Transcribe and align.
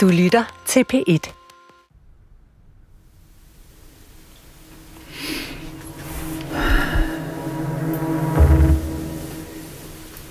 Du 0.00 0.08
lytter 0.08 0.62
til 0.66 0.84
P1. 0.92 1.32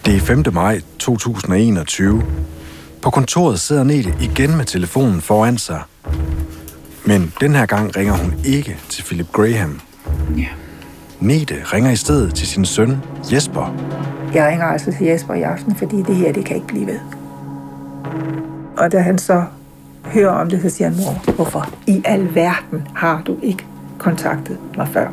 Det 0.06 0.16
er 0.16 0.20
5. 0.20 0.44
maj 0.54 0.82
2021. 1.00 2.24
På 3.02 3.10
kontoret 3.10 3.60
sidder 3.60 3.84
Nete 3.84 4.14
igen 4.22 4.58
med 4.58 4.66
telefonen 4.66 5.22
foran 5.22 5.58
sig. 5.58 5.82
Men 7.06 7.34
den 7.42 7.56
her 7.56 7.66
gang 7.66 7.98
ringer 7.98 8.14
hun 8.14 8.34
ikke 8.46 8.78
til 8.90 9.04
Philip 9.04 9.32
Graham. 9.32 9.82
Ja. 10.38 10.48
Nete 11.20 11.56
ringer 11.64 11.92
i 11.92 11.96
stedet 11.96 12.36
til 12.36 12.48
sin 12.48 12.66
søn 12.66 12.98
Jesper. 13.34 13.76
Jeg 14.34 14.48
ringer 14.48 14.66
altså 14.66 14.92
til 14.92 15.08
Jesper 15.08 15.34
i 15.34 15.42
aften, 15.42 15.76
fordi 15.76 15.96
det 15.96 16.16
her, 16.16 16.34
det 16.34 16.46
kan 16.46 16.56
ikke 16.56 16.68
blive 16.68 16.88
ved. 16.88 17.00
Og 18.78 18.92
da 18.92 19.00
han 19.00 19.18
så 19.18 19.46
hører 20.06 20.32
om 20.32 20.50
det, 20.50 20.62
så 20.62 20.70
siger 20.70 20.90
han, 20.90 20.98
mor, 20.98 21.34
hvorfor 21.36 21.74
i 21.88 22.02
al 22.06 22.36
verden 22.36 22.88
har 22.96 23.22
du 23.28 23.38
ikke 23.44 23.66
kontaktet 23.98 24.58
mig 24.78 24.88
før? 24.88 25.08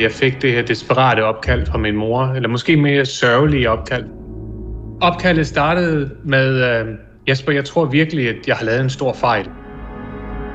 Jeg 0.00 0.12
fik 0.12 0.42
det 0.42 0.52
her 0.52 0.62
desperate 0.62 1.24
opkald 1.24 1.66
fra 1.66 1.78
min 1.78 1.96
mor, 1.96 2.24
eller 2.24 2.48
måske 2.48 2.76
mere 2.76 3.04
sørgelige 3.04 3.70
opkald. 3.70 4.04
Opkaldet 5.00 5.46
startede 5.46 6.10
med, 6.24 6.64
øh, 6.64 6.86
Jesper, 7.28 7.52
jeg 7.52 7.64
tror 7.64 7.84
virkelig, 7.84 8.28
at 8.28 8.36
jeg 8.46 8.56
har 8.56 8.64
lavet 8.64 8.80
en 8.80 8.90
stor 8.90 9.12
fejl. 9.12 9.48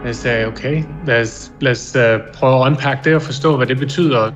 Jeg 0.05 0.15
sagde, 0.15 0.47
okay, 0.47 0.83
lad 1.07 1.21
os, 1.21 1.51
lad 1.61 1.71
os 1.71 1.95
uh, 1.95 2.33
prøve 2.33 2.65
at 2.65 2.71
unpack 2.71 3.05
det 3.05 3.15
og 3.15 3.21
forstå, 3.21 3.57
hvad 3.57 3.67
det 3.67 3.77
betyder. 3.77 4.31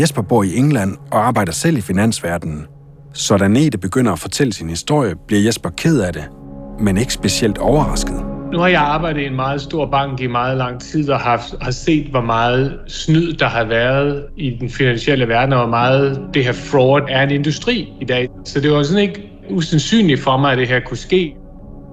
Jesper 0.00 0.22
bor 0.22 0.42
i 0.42 0.56
England 0.56 0.96
og 1.10 1.26
arbejder 1.26 1.52
selv 1.52 1.78
i 1.78 1.80
finansverdenen. 1.80 2.66
Så 3.12 3.36
da 3.36 3.48
Nete 3.48 3.78
begynder 3.78 4.12
at 4.12 4.18
fortælle 4.18 4.52
sin 4.52 4.68
historie, 4.68 5.14
bliver 5.26 5.42
Jesper 5.42 5.70
ked 5.70 6.00
af 6.00 6.12
det, 6.12 6.24
men 6.80 6.96
ikke 6.96 7.12
specielt 7.12 7.58
overrasket. 7.58 8.24
Nu 8.52 8.58
har 8.58 8.68
jeg 8.68 8.80
arbejdet 8.80 9.20
i 9.20 9.26
en 9.26 9.36
meget 9.36 9.60
stor 9.60 9.86
bank 9.86 10.20
i 10.20 10.26
meget 10.26 10.56
lang 10.56 10.80
tid 10.80 11.10
og 11.10 11.20
har, 11.20 11.46
har 11.60 11.70
set, 11.70 12.06
hvor 12.06 12.20
meget 12.20 12.78
snyd 12.88 13.32
der 13.32 13.48
har 13.48 13.64
været 13.64 14.24
i 14.36 14.56
den 14.60 14.70
finansielle 14.70 15.28
verden, 15.28 15.52
og 15.52 15.58
hvor 15.58 15.70
meget 15.70 16.20
det 16.34 16.44
her 16.44 16.52
fraud 16.52 17.00
er 17.08 17.22
en 17.22 17.30
industri 17.30 17.92
i 18.00 18.04
dag. 18.04 18.28
Så 18.44 18.60
det 18.60 18.70
var 18.70 18.82
sådan 18.82 19.02
ikke 19.02 19.30
usandsynligt 19.50 20.20
for 20.20 20.36
mig, 20.36 20.52
at 20.52 20.58
det 20.58 20.68
her 20.68 20.80
kunne 20.80 20.96
ske. 20.96 21.36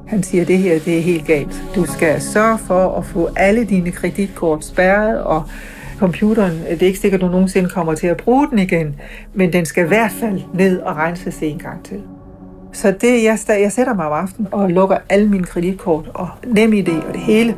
Han 0.07 0.23
siger, 0.23 0.41
at 0.41 0.47
det 0.47 0.57
her 0.57 0.79
det 0.79 0.97
er 0.97 1.01
helt 1.01 1.27
galt. 1.27 1.63
Du 1.75 1.85
skal 1.85 2.21
sørge 2.21 2.57
for 2.57 2.97
at 2.97 3.05
få 3.05 3.29
alle 3.35 3.65
dine 3.65 3.91
kreditkort 3.91 4.65
spærret, 4.65 5.21
og 5.21 5.43
computeren, 5.99 6.51
det 6.69 6.81
er 6.81 6.87
ikke 6.87 6.99
sikkert, 6.99 7.23
at 7.23 7.27
du 7.27 7.31
nogensinde 7.31 7.69
kommer 7.69 7.95
til 7.95 8.07
at 8.07 8.17
bruge 8.17 8.47
den 8.49 8.59
igen, 8.59 8.95
men 9.33 9.53
den 9.53 9.65
skal 9.65 9.85
i 9.85 9.87
hvert 9.87 10.11
fald 10.11 10.41
ned 10.53 10.79
og 10.79 10.97
renses 10.97 11.39
en 11.41 11.59
gang 11.59 11.85
til. 11.85 11.97
Så 12.73 12.93
det, 13.01 13.23
jeg, 13.23 13.37
jeg 13.47 13.71
sætter 13.71 13.93
mig 13.93 14.05
om 14.05 14.13
aftenen 14.13 14.47
og 14.51 14.69
lukker 14.69 14.97
alle 15.09 15.29
mine 15.29 15.43
kreditkort 15.43 16.11
og 16.13 16.29
nem 16.47 16.73
idé 16.73 17.07
og 17.07 17.13
det 17.13 17.21
hele. 17.21 17.55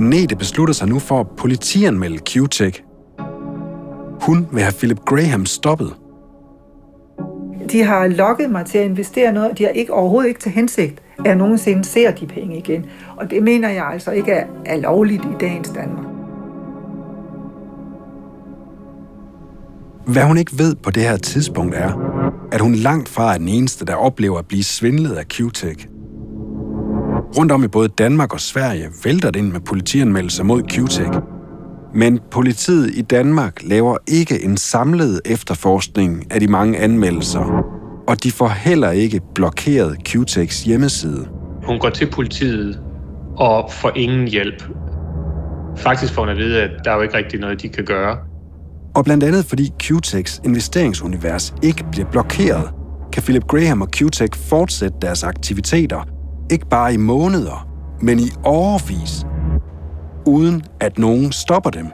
Nete 0.00 0.36
beslutter 0.36 0.74
sig 0.74 0.88
nu 0.88 0.98
for 0.98 1.20
at 1.20 1.26
politianmelde 1.36 2.18
Q-Tech. 2.30 2.82
Hun 4.20 4.48
vil 4.52 4.62
have 4.62 4.72
Philip 4.72 5.00
Graham 5.04 5.46
stoppet. 5.46 5.94
De 7.72 7.82
har 7.82 8.06
lokket 8.06 8.50
mig 8.50 8.66
til 8.66 8.78
at 8.78 8.84
investere 8.84 9.32
noget, 9.32 9.58
de 9.58 9.64
har 9.64 9.70
ikke, 9.70 9.92
overhovedet 9.92 10.28
ikke 10.28 10.40
til 10.40 10.52
hensigt, 10.52 11.02
at 11.18 11.26
jeg 11.26 11.36
nogensinde 11.36 11.84
ser 11.84 12.10
de 12.10 12.26
penge 12.26 12.58
igen. 12.58 12.86
Og 13.16 13.30
det 13.30 13.42
mener 13.42 13.68
jeg 13.68 13.86
altså 13.92 14.10
ikke 14.10 14.32
er, 14.32 14.46
er 14.66 14.76
lovligt 14.76 15.24
i 15.24 15.34
dagens 15.40 15.68
Danmark. 15.68 16.06
Hvad 20.06 20.22
hun 20.22 20.38
ikke 20.38 20.52
ved 20.58 20.74
på 20.74 20.90
det 20.90 21.02
her 21.02 21.16
tidspunkt 21.16 21.74
er, 21.74 22.11
at 22.52 22.60
hun 22.60 22.74
langt 22.74 23.08
fra 23.08 23.34
er 23.34 23.38
den 23.38 23.48
eneste, 23.48 23.84
der 23.84 23.94
oplever 23.94 24.38
at 24.38 24.46
blive 24.46 24.64
svindlet 24.64 25.12
af 25.12 25.24
Q-Tech. 25.34 25.88
Rundt 27.38 27.52
om 27.52 27.64
i 27.64 27.68
både 27.68 27.88
Danmark 27.88 28.32
og 28.32 28.40
Sverige 28.40 28.88
vælter 29.04 29.30
det 29.30 29.40
ind 29.40 29.52
med 29.52 29.60
politianmeldelser 29.60 30.44
mod 30.44 30.62
Q-Tech. 30.72 31.20
Men 31.94 32.20
politiet 32.30 32.90
i 32.94 33.02
Danmark 33.02 33.62
laver 33.62 33.96
ikke 34.06 34.44
en 34.44 34.56
samlet 34.56 35.20
efterforskning 35.24 36.32
af 36.32 36.40
de 36.40 36.46
mange 36.46 36.78
anmeldelser, 36.78 37.64
og 38.08 38.22
de 38.22 38.30
får 38.30 38.48
heller 38.48 38.90
ikke 38.90 39.20
blokeret 39.34 39.96
Q-Techs 40.08 40.66
hjemmeside. 40.66 41.28
Hun 41.66 41.78
går 41.78 41.90
til 41.90 42.10
politiet 42.10 42.80
og 43.36 43.70
får 43.72 43.92
ingen 43.96 44.28
hjælp. 44.28 44.62
Faktisk 45.76 46.14
får 46.14 46.22
hun 46.22 46.28
at 46.28 46.36
vide, 46.36 46.62
at 46.62 46.70
der 46.84 46.90
er 46.90 46.96
jo 46.96 47.02
ikke 47.02 47.16
rigtig 47.16 47.40
noget, 47.40 47.62
de 47.62 47.68
kan 47.68 47.84
gøre. 47.84 48.31
Og 48.94 49.04
blandt 49.04 49.24
andet 49.24 49.44
fordi 49.44 49.72
Q-Techs 49.82 50.40
investeringsunivers 50.44 51.54
ikke 51.62 51.84
bliver 51.92 52.10
blokeret, 52.10 52.70
kan 53.12 53.22
Philip 53.22 53.46
Graham 53.46 53.82
og 53.82 53.88
Q-Tech 53.96 54.48
fortsætte 54.48 54.96
deres 55.02 55.24
aktiviteter, 55.24 56.04
ikke 56.50 56.66
bare 56.68 56.94
i 56.94 56.96
måneder, 56.96 57.68
men 58.00 58.18
i 58.18 58.30
årvis, 58.44 59.26
uden 60.26 60.62
at 60.80 60.98
nogen 60.98 61.32
stopper 61.32 61.70
dem. 61.70 61.86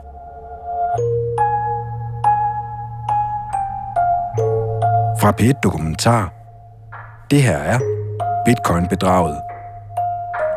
Fra 5.20 5.32
P1 5.40 5.60
Dokumentar. 5.62 6.32
Det 7.30 7.42
her 7.42 7.56
er 7.56 7.78
Bitcoin-bedraget. 8.44 9.36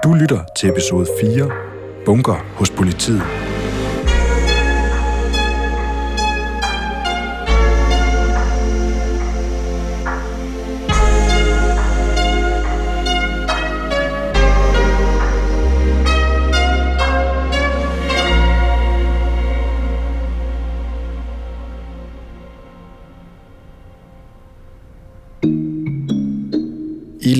Du 0.03 0.13
lytter 0.13 0.39
til 0.57 0.69
episode 0.69 1.07
4, 1.21 1.49
Bunker 2.05 2.35
hos 2.57 2.69
politiet. 2.69 3.40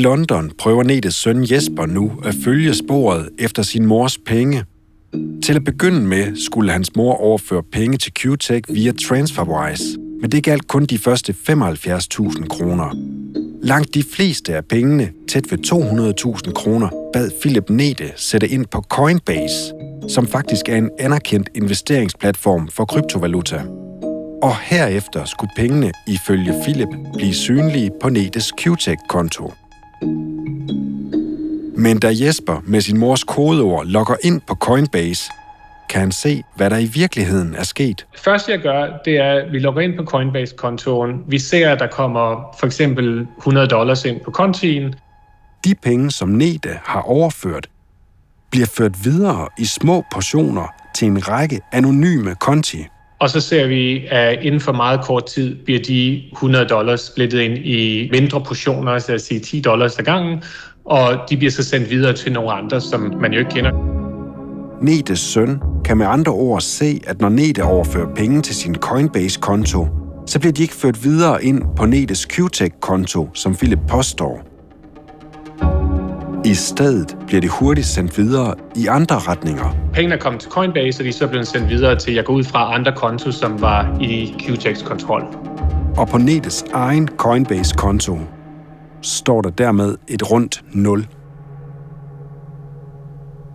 London 0.02 0.52
prøver 0.58 0.84
Netes 0.84 1.16
søn 1.16 1.52
Jesper 1.52 1.86
nu 1.86 2.12
at 2.26 2.36
følge 2.44 2.74
sporet 2.74 3.30
efter 3.40 3.64
sin 3.64 3.86
mors 3.86 4.18
penge. 4.18 4.64
Til 5.44 5.56
at 5.56 5.64
begynde 5.64 6.02
med 6.02 6.46
skulle 6.46 6.72
hans 6.72 6.96
mor 6.96 7.14
overføre 7.14 7.64
penge 7.72 7.98
til 7.98 8.12
Q-Tech 8.20 8.62
via 8.74 8.92
TransferWise, 8.92 9.84
men 10.22 10.32
det 10.32 10.44
galt 10.44 10.68
kun 10.68 10.86
de 10.86 10.98
første 10.98 11.36
75.000 11.50 12.48
kroner. 12.48 12.96
Langt 13.64 13.94
de 13.94 14.04
fleste 14.04 14.56
af 14.56 14.66
pengene, 14.66 15.10
tæt 15.30 15.52
ved 15.52 15.60
200.000 16.48 16.54
kroner, 16.54 16.90
bad 17.14 17.32
Philip 17.42 17.70
Nete 17.70 18.12
sætte 18.16 18.48
ind 18.48 18.66
på 18.66 18.82
Coinbase, 18.82 19.74
som 20.10 20.28
faktisk 20.28 20.70
er 20.70 20.76
en 20.76 20.90
anerkendt 21.00 21.50
investeringsplatform 21.56 22.68
for 22.68 22.86
kryptovaluta. 22.86 23.62
Og 24.44 24.58
herefter 24.62 25.26
skulle 25.26 25.52
pengene 25.58 25.92
ifølge 26.08 26.54
Philip 26.64 26.90
blive 27.14 27.34
synlige 27.34 27.92
på 28.02 28.10
Netes 28.10 28.52
Q-Tech-konto. 28.62 29.52
Men 31.78 32.00
da 32.00 32.12
Jesper 32.12 32.62
med 32.66 32.82
sin 32.82 32.98
mors 32.98 33.24
kodeord 33.24 33.86
logger 33.86 34.16
ind 34.24 34.42
på 34.48 34.56
Coinbase, 34.56 35.32
kan 35.90 36.02
han 36.02 36.12
se, 36.12 36.44
hvad 36.56 36.70
der 36.70 36.78
i 36.78 36.86
virkeligheden 36.86 37.56
er 37.56 37.64
sket. 37.64 38.06
Det 38.12 38.20
første, 38.20 38.52
jeg 38.52 38.60
gør, 38.60 38.88
det 39.06 39.18
er, 39.18 39.34
at 39.34 39.52
vi 39.52 39.60
logger 39.60 39.82
ind 39.82 39.98
på 39.98 40.04
Coinbase-kontoen. 40.04 41.24
Vi 41.28 41.40
ser, 41.40 41.72
at 41.72 41.80
der 41.80 41.88
kommer 41.88 42.56
for 42.60 42.66
eksempel 42.66 43.28
100 43.38 43.68
dollars 43.68 44.06
ind 44.06 44.20
på 44.20 44.32
kontien. 44.32 44.96
De 45.66 45.76
penge, 45.76 46.12
som 46.12 46.30
Nete 46.30 46.80
har 46.84 47.02
overført, 47.02 47.68
bliver 48.52 48.68
ført 48.68 49.06
videre 49.06 49.48
i 49.58 49.66
små 49.66 50.04
portioner 50.12 50.68
til 50.96 51.08
en 51.08 51.28
række 51.28 51.62
anonyme 51.72 52.36
konti. 52.36 52.86
Og 53.22 53.30
så 53.30 53.40
ser 53.40 53.68
vi, 53.68 54.06
at 54.08 54.40
inden 54.42 54.62
for 54.62 54.72
meget 54.72 55.02
kort 55.02 55.26
tid 55.26 55.56
bliver 55.56 55.80
de 55.80 56.22
100 56.32 56.66
dollars 56.66 57.02
splittet 57.02 57.40
ind 57.40 57.58
i 57.58 58.10
mindre 58.12 58.42
portioner, 58.42 59.00
så 59.00 59.14
at 59.14 59.22
sige 59.22 59.40
10 59.40 59.62
dollars 59.62 60.00
ad 60.00 60.04
gangen, 60.04 60.44
og 60.86 61.14
de 61.30 61.38
bliver 61.38 61.52
så 61.52 61.64
sendt 61.64 61.90
videre 61.90 62.14
til 62.14 62.32
nogle 62.32 62.52
andre, 62.52 62.82
som 62.82 63.14
man 63.22 63.34
jo 63.34 63.40
ikke 63.40 63.52
kender. 63.52 63.72
Netes 64.82 65.20
søn 65.20 65.60
kan 65.86 65.98
med 65.98 66.06
andre 66.06 66.32
ord 66.32 66.62
se, 66.62 67.02
at 67.08 67.22
når 67.22 67.30
Nete 67.30 67.64
overfører 67.64 68.16
penge 68.16 68.42
til 68.42 68.56
sin 68.56 68.76
Coinbase-konto, 68.76 69.88
så 70.28 70.40
bliver 70.40 70.54
de 70.54 70.62
ikke 70.62 70.74
ført 70.74 71.04
videre 71.04 71.44
ind 71.44 71.62
på 71.78 71.86
Netes 71.86 72.26
Qtech-konto, 72.26 73.30
som 73.34 73.56
Philip 73.56 73.80
påstår. 73.90 74.51
I 76.46 76.54
stedet 76.54 77.18
bliver 77.28 77.42
det 77.42 77.50
hurtigt 77.50 77.88
sendt 77.88 78.18
videre 78.18 78.56
i 78.76 78.88
andre 78.88 79.16
retninger. 79.16 79.76
Pengene 79.94 80.16
er 80.16 80.20
kommet 80.20 80.42
til 80.42 80.52
Coinbase, 80.52 81.02
og 81.02 81.04
de 81.04 81.10
er 81.10 81.14
så 81.14 81.28
blevet 81.28 81.48
sendt 81.48 81.70
videre 81.70 81.96
til, 81.96 82.14
jeg 82.14 82.26
går 82.26 82.34
ud 82.34 82.44
fra 82.44 82.76
andre 82.76 82.92
konto, 82.96 83.32
som 83.32 83.62
var 83.62 83.98
i 84.00 84.36
Qtex 84.40 84.84
kontrol. 84.84 85.24
Og 85.98 86.08
på 86.08 86.18
Netes 86.18 86.66
egen 86.74 87.08
Coinbase-konto 87.08 88.20
står 89.02 89.42
der 89.42 89.50
dermed 89.50 89.98
et 90.08 90.32
rundt 90.32 90.64
0. 90.72 91.08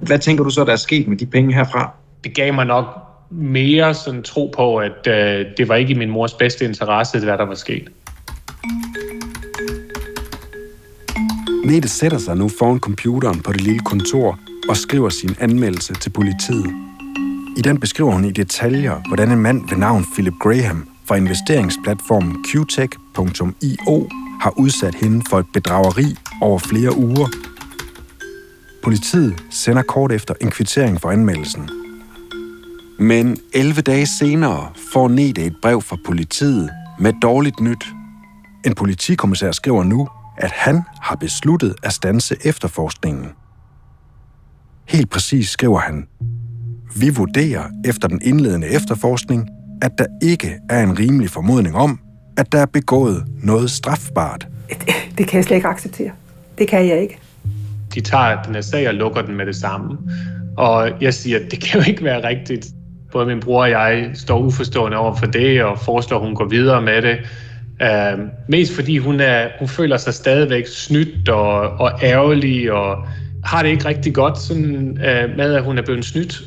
Hvad 0.01 0.19
tænker 0.19 0.45
du 0.45 0.51
så, 0.51 0.65
der 0.65 0.73
er 0.73 0.77
sket 0.77 1.09
med 1.09 1.17
de 1.17 1.27
penge 1.27 1.55
herfra? 1.55 1.91
Det 2.25 2.35
gav 2.35 2.55
mig 2.55 2.67
nok 2.67 2.85
mere 3.31 3.95
sådan 3.95 4.23
tro 4.23 4.53
på, 4.57 4.77
at 4.77 5.07
øh, 5.09 5.47
det 5.57 5.69
var 5.69 5.75
ikke 5.75 5.93
i 5.93 5.97
min 5.97 6.11
mors 6.11 6.35
bedste 6.35 6.65
interesse, 6.65 7.25
hvad 7.25 7.39
der 7.39 7.47
var 7.47 7.55
sket. 7.55 7.89
Nete 11.67 11.89
sætter 11.89 12.19
sig 12.19 12.37
nu 12.37 12.49
foran 12.49 12.79
computeren 12.79 13.41
på 13.41 13.53
det 13.53 13.61
lille 13.61 13.81
kontor 13.81 14.39
og 14.69 14.77
skriver 14.77 15.09
sin 15.09 15.37
anmeldelse 15.41 15.95
til 15.95 16.11
politiet. 16.11 16.75
I 17.57 17.61
den 17.63 17.81
beskriver 17.81 18.13
hun 18.13 18.25
i 18.25 18.31
detaljer, 18.31 19.01
hvordan 19.09 19.31
en 19.31 19.39
mand 19.39 19.69
ved 19.69 19.77
navn 19.77 20.05
Philip 20.13 20.35
Graham 20.41 20.89
fra 21.05 21.17
investeringsplatformen 21.17 22.45
qtech.io 22.45 24.09
har 24.41 24.59
udsat 24.59 24.95
hende 24.95 25.25
for 25.31 25.39
et 25.39 25.47
bedrageri 25.53 26.17
over 26.41 26.59
flere 26.59 26.97
uger. 26.97 27.29
Politiet 28.85 29.45
sender 29.51 29.83
kort 29.83 30.13
efter 30.13 30.35
en 30.41 30.51
kvittering 30.51 31.01
for 31.01 31.11
anmeldelsen. 31.11 31.71
Men 32.99 33.37
11 33.53 33.81
dage 33.81 34.07
senere 34.07 34.69
får 34.93 35.09
Nete 35.09 35.45
et 35.45 35.57
brev 35.63 35.83
fra 35.83 35.97
politiet 36.07 36.71
med 36.99 37.13
dårligt 37.23 37.61
nyt. 37.61 37.87
En 38.65 38.75
politikommissær 38.75 39.53
skriver 39.53 39.85
nu, 39.85 40.09
at 40.39 40.51
han 40.51 40.83
har 41.03 41.17
besluttet 41.17 41.75
at 41.83 41.93
stanse 41.93 42.37
efterforskningen. 42.45 43.27
Helt 44.89 45.11
præcis 45.11 45.49
skriver 45.49 45.79
han, 45.79 46.07
vi 46.97 47.09
vurderer 47.09 47.63
efter 47.85 48.09
den 48.09 48.21
indledende 48.25 48.67
efterforskning, 48.67 49.49
at 49.83 49.93
der 49.99 50.07
ikke 50.23 50.59
er 50.71 50.83
en 50.83 50.99
rimelig 50.99 51.31
formodning 51.31 51.77
om, 51.77 52.01
at 52.37 52.53
der 52.53 52.59
er 52.59 52.67
begået 52.67 53.25
noget 53.43 53.71
strafbart. 53.71 54.49
Det 55.19 55.29
kan 55.29 55.37
jeg 55.37 55.45
slet 55.45 55.57
ikke 55.57 55.69
acceptere. 55.69 56.11
Det 56.59 56.69
kan 56.69 56.89
jeg 56.89 57.01
ikke. 57.01 57.19
De 57.95 58.01
tager 58.01 58.43
den 58.43 58.55
her 58.55 58.61
sag 58.61 58.89
og 58.89 58.95
lukker 58.95 59.23
den 59.23 59.37
med 59.37 59.47
det 59.47 59.57
samme. 59.57 59.99
Og 60.57 60.91
jeg 61.01 61.15
siger, 61.15 61.39
at 61.39 61.51
det 61.51 61.61
kan 61.63 61.81
jo 61.81 61.87
ikke 61.89 62.05
være 62.05 62.29
rigtigt. 62.29 62.67
Både 63.13 63.27
min 63.27 63.41
bror 63.41 63.63
og 63.63 63.71
jeg 63.71 64.11
står 64.15 64.39
uforstående 64.39 64.97
over 64.97 65.15
for 65.15 65.27
det, 65.27 65.65
og 65.65 65.79
foreslår, 65.79 66.19
at 66.19 66.27
hun 66.27 66.35
går 66.35 66.49
videre 66.49 66.83
med 66.83 67.03
det. 67.03 67.19
Uh, 67.83 68.21
mest 68.49 68.75
fordi 68.75 68.99
hun, 68.99 69.21
er, 69.21 69.49
hun 69.59 69.69
føler 69.69 69.97
sig 69.97 70.15
stadigvæk 70.15 70.67
snydt 70.67 71.29
og, 71.29 71.61
og 71.61 71.91
ærgerlig, 72.03 72.73
og 72.73 72.97
har 73.45 73.63
det 73.63 73.71
ikke 73.71 73.85
rigtig 73.85 74.15
godt 74.15 74.39
sådan, 74.39 74.89
uh, 74.91 75.37
med, 75.37 75.55
at 75.55 75.65
hun 75.65 75.79
er 75.79 75.83
blevet 75.83 76.05
snydt. 76.05 76.43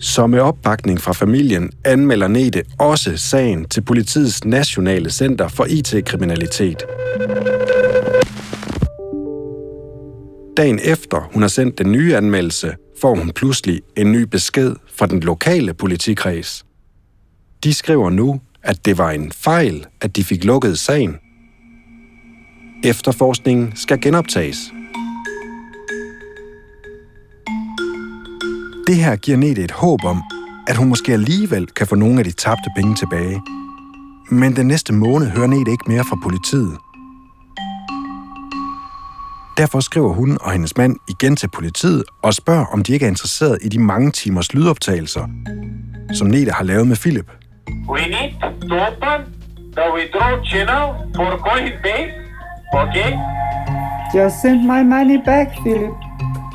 Så 0.00 0.26
med 0.26 0.40
opbakning 0.40 1.00
fra 1.00 1.12
familien 1.12 1.70
anmelder 1.84 2.28
Nete 2.28 2.62
også 2.78 3.16
sagen 3.16 3.64
til 3.64 3.80
politiets 3.80 4.44
Nationale 4.44 5.10
Center 5.10 5.48
for 5.48 5.64
IT-kriminalitet. 5.64 6.84
Dagen 10.56 10.80
efter 10.84 11.30
hun 11.32 11.42
har 11.42 11.48
sendt 11.48 11.78
den 11.78 11.92
nye 11.92 12.16
anmeldelse, 12.16 12.74
får 13.00 13.14
hun 13.14 13.30
pludselig 13.30 13.80
en 13.96 14.12
ny 14.12 14.22
besked 14.22 14.74
fra 14.94 15.06
den 15.06 15.20
lokale 15.20 15.74
politikreds. 15.74 16.64
De 17.64 17.74
skriver 17.74 18.10
nu, 18.10 18.40
at 18.66 18.84
det 18.84 18.98
var 18.98 19.10
en 19.10 19.32
fejl, 19.32 19.86
at 20.00 20.16
de 20.16 20.24
fik 20.24 20.44
lukket 20.44 20.78
sagen. 20.78 21.16
Efterforskningen 22.84 23.72
skal 23.76 24.00
genoptages. 24.00 24.56
Det 28.86 28.96
her 28.96 29.16
giver 29.16 29.36
Nete 29.36 29.62
et 29.62 29.70
håb 29.70 30.04
om, 30.04 30.22
at 30.68 30.76
hun 30.76 30.88
måske 30.88 31.12
alligevel 31.12 31.66
kan 31.66 31.86
få 31.86 31.94
nogle 31.94 32.18
af 32.18 32.24
de 32.24 32.32
tabte 32.32 32.70
penge 32.76 32.94
tilbage. 32.94 33.42
Men 34.30 34.56
den 34.56 34.66
næste 34.66 34.92
måned 34.92 35.26
hører 35.30 35.46
Nete 35.46 35.70
ikke 35.70 35.84
mere 35.86 36.04
fra 36.04 36.18
politiet. 36.22 36.76
Derfor 39.56 39.80
skriver 39.80 40.12
hun 40.12 40.38
og 40.40 40.52
hendes 40.52 40.76
mand 40.76 40.96
igen 41.08 41.36
til 41.36 41.48
politiet 41.48 42.04
og 42.22 42.34
spørger, 42.34 42.66
om 42.66 42.82
de 42.82 42.92
ikke 42.92 43.04
er 43.04 43.10
interesseret 43.10 43.58
i 43.62 43.68
de 43.68 43.78
mange 43.78 44.10
timers 44.10 44.54
lydoptagelser, 44.54 45.28
som 46.12 46.26
Nete 46.26 46.50
har 46.50 46.64
lavet 46.64 46.86
med 46.86 46.96
Philip. 46.96 47.30
We 47.88 48.00
need 48.00 48.45
to 48.68 48.86
open 48.88 49.32
the 49.72 49.90
withdrawal 49.92 50.44
channel 50.44 51.10
for 51.14 51.38
Coinbase, 51.38 52.14
okay? 52.74 53.12
Just 54.12 54.42
send 54.42 54.66
my 54.66 54.82
money 54.82 55.18
back, 55.18 55.54
Philip. 55.62 55.94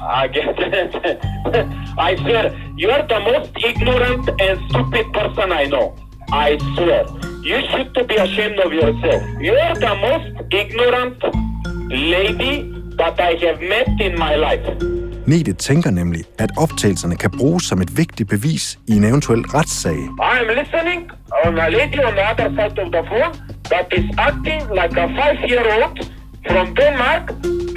I 0.02 0.28
get 0.28 0.58
it. 0.58 0.96
I 1.98 2.16
swear, 2.16 2.58
you're 2.76 3.04
the 3.08 3.20
most 3.20 3.52
ignorant 3.64 4.30
and 4.42 4.60
stupid 4.70 5.14
person 5.14 5.52
I 5.52 5.66
know. 5.66 5.96
I 6.32 6.58
swear. 6.76 7.06
You 7.44 7.62
should 7.70 7.94
to 7.96 8.04
be 8.04 8.16
ashamed 8.16 8.60
of 8.60 8.74
yourself. 8.74 9.24
You're 9.40 9.76
the 9.76 9.96
most 10.02 10.54
ignorant 10.54 11.22
lady 11.92 12.72
that 12.98 13.20
I 13.20 13.34
have 13.46 13.62
met 13.62 14.00
in 14.00 14.18
my 14.18 14.36
life. 14.36 15.01
Nete 15.32 15.54
tænker 15.54 15.92
nemlig, 15.92 16.24
at 16.40 16.52
optagelserne 16.58 17.16
kan 17.16 17.32
bruges 17.40 17.64
som 17.64 17.82
et 17.82 17.98
vigtigt 17.98 18.30
bevis 18.30 18.80
i 18.88 18.94
en 18.98 19.04
eventuel 19.04 19.42
retssag. 19.56 20.00
I 20.32 20.36
am 20.42 20.48
listening 20.60 21.02
on 21.46 21.54
a 21.66 21.70
lady 21.80 22.00
on 22.08 22.14
the 22.20 22.26
other 22.32 22.50
side 22.58 22.78
of 22.84 22.88
the 22.96 23.04
phone 23.10 23.34
that 23.74 23.86
is 24.00 24.06
acting 24.28 24.62
like 24.80 24.94
a 25.04 25.08
five-year-old 25.20 25.98
from 26.52 26.66
Denmark 26.80 27.24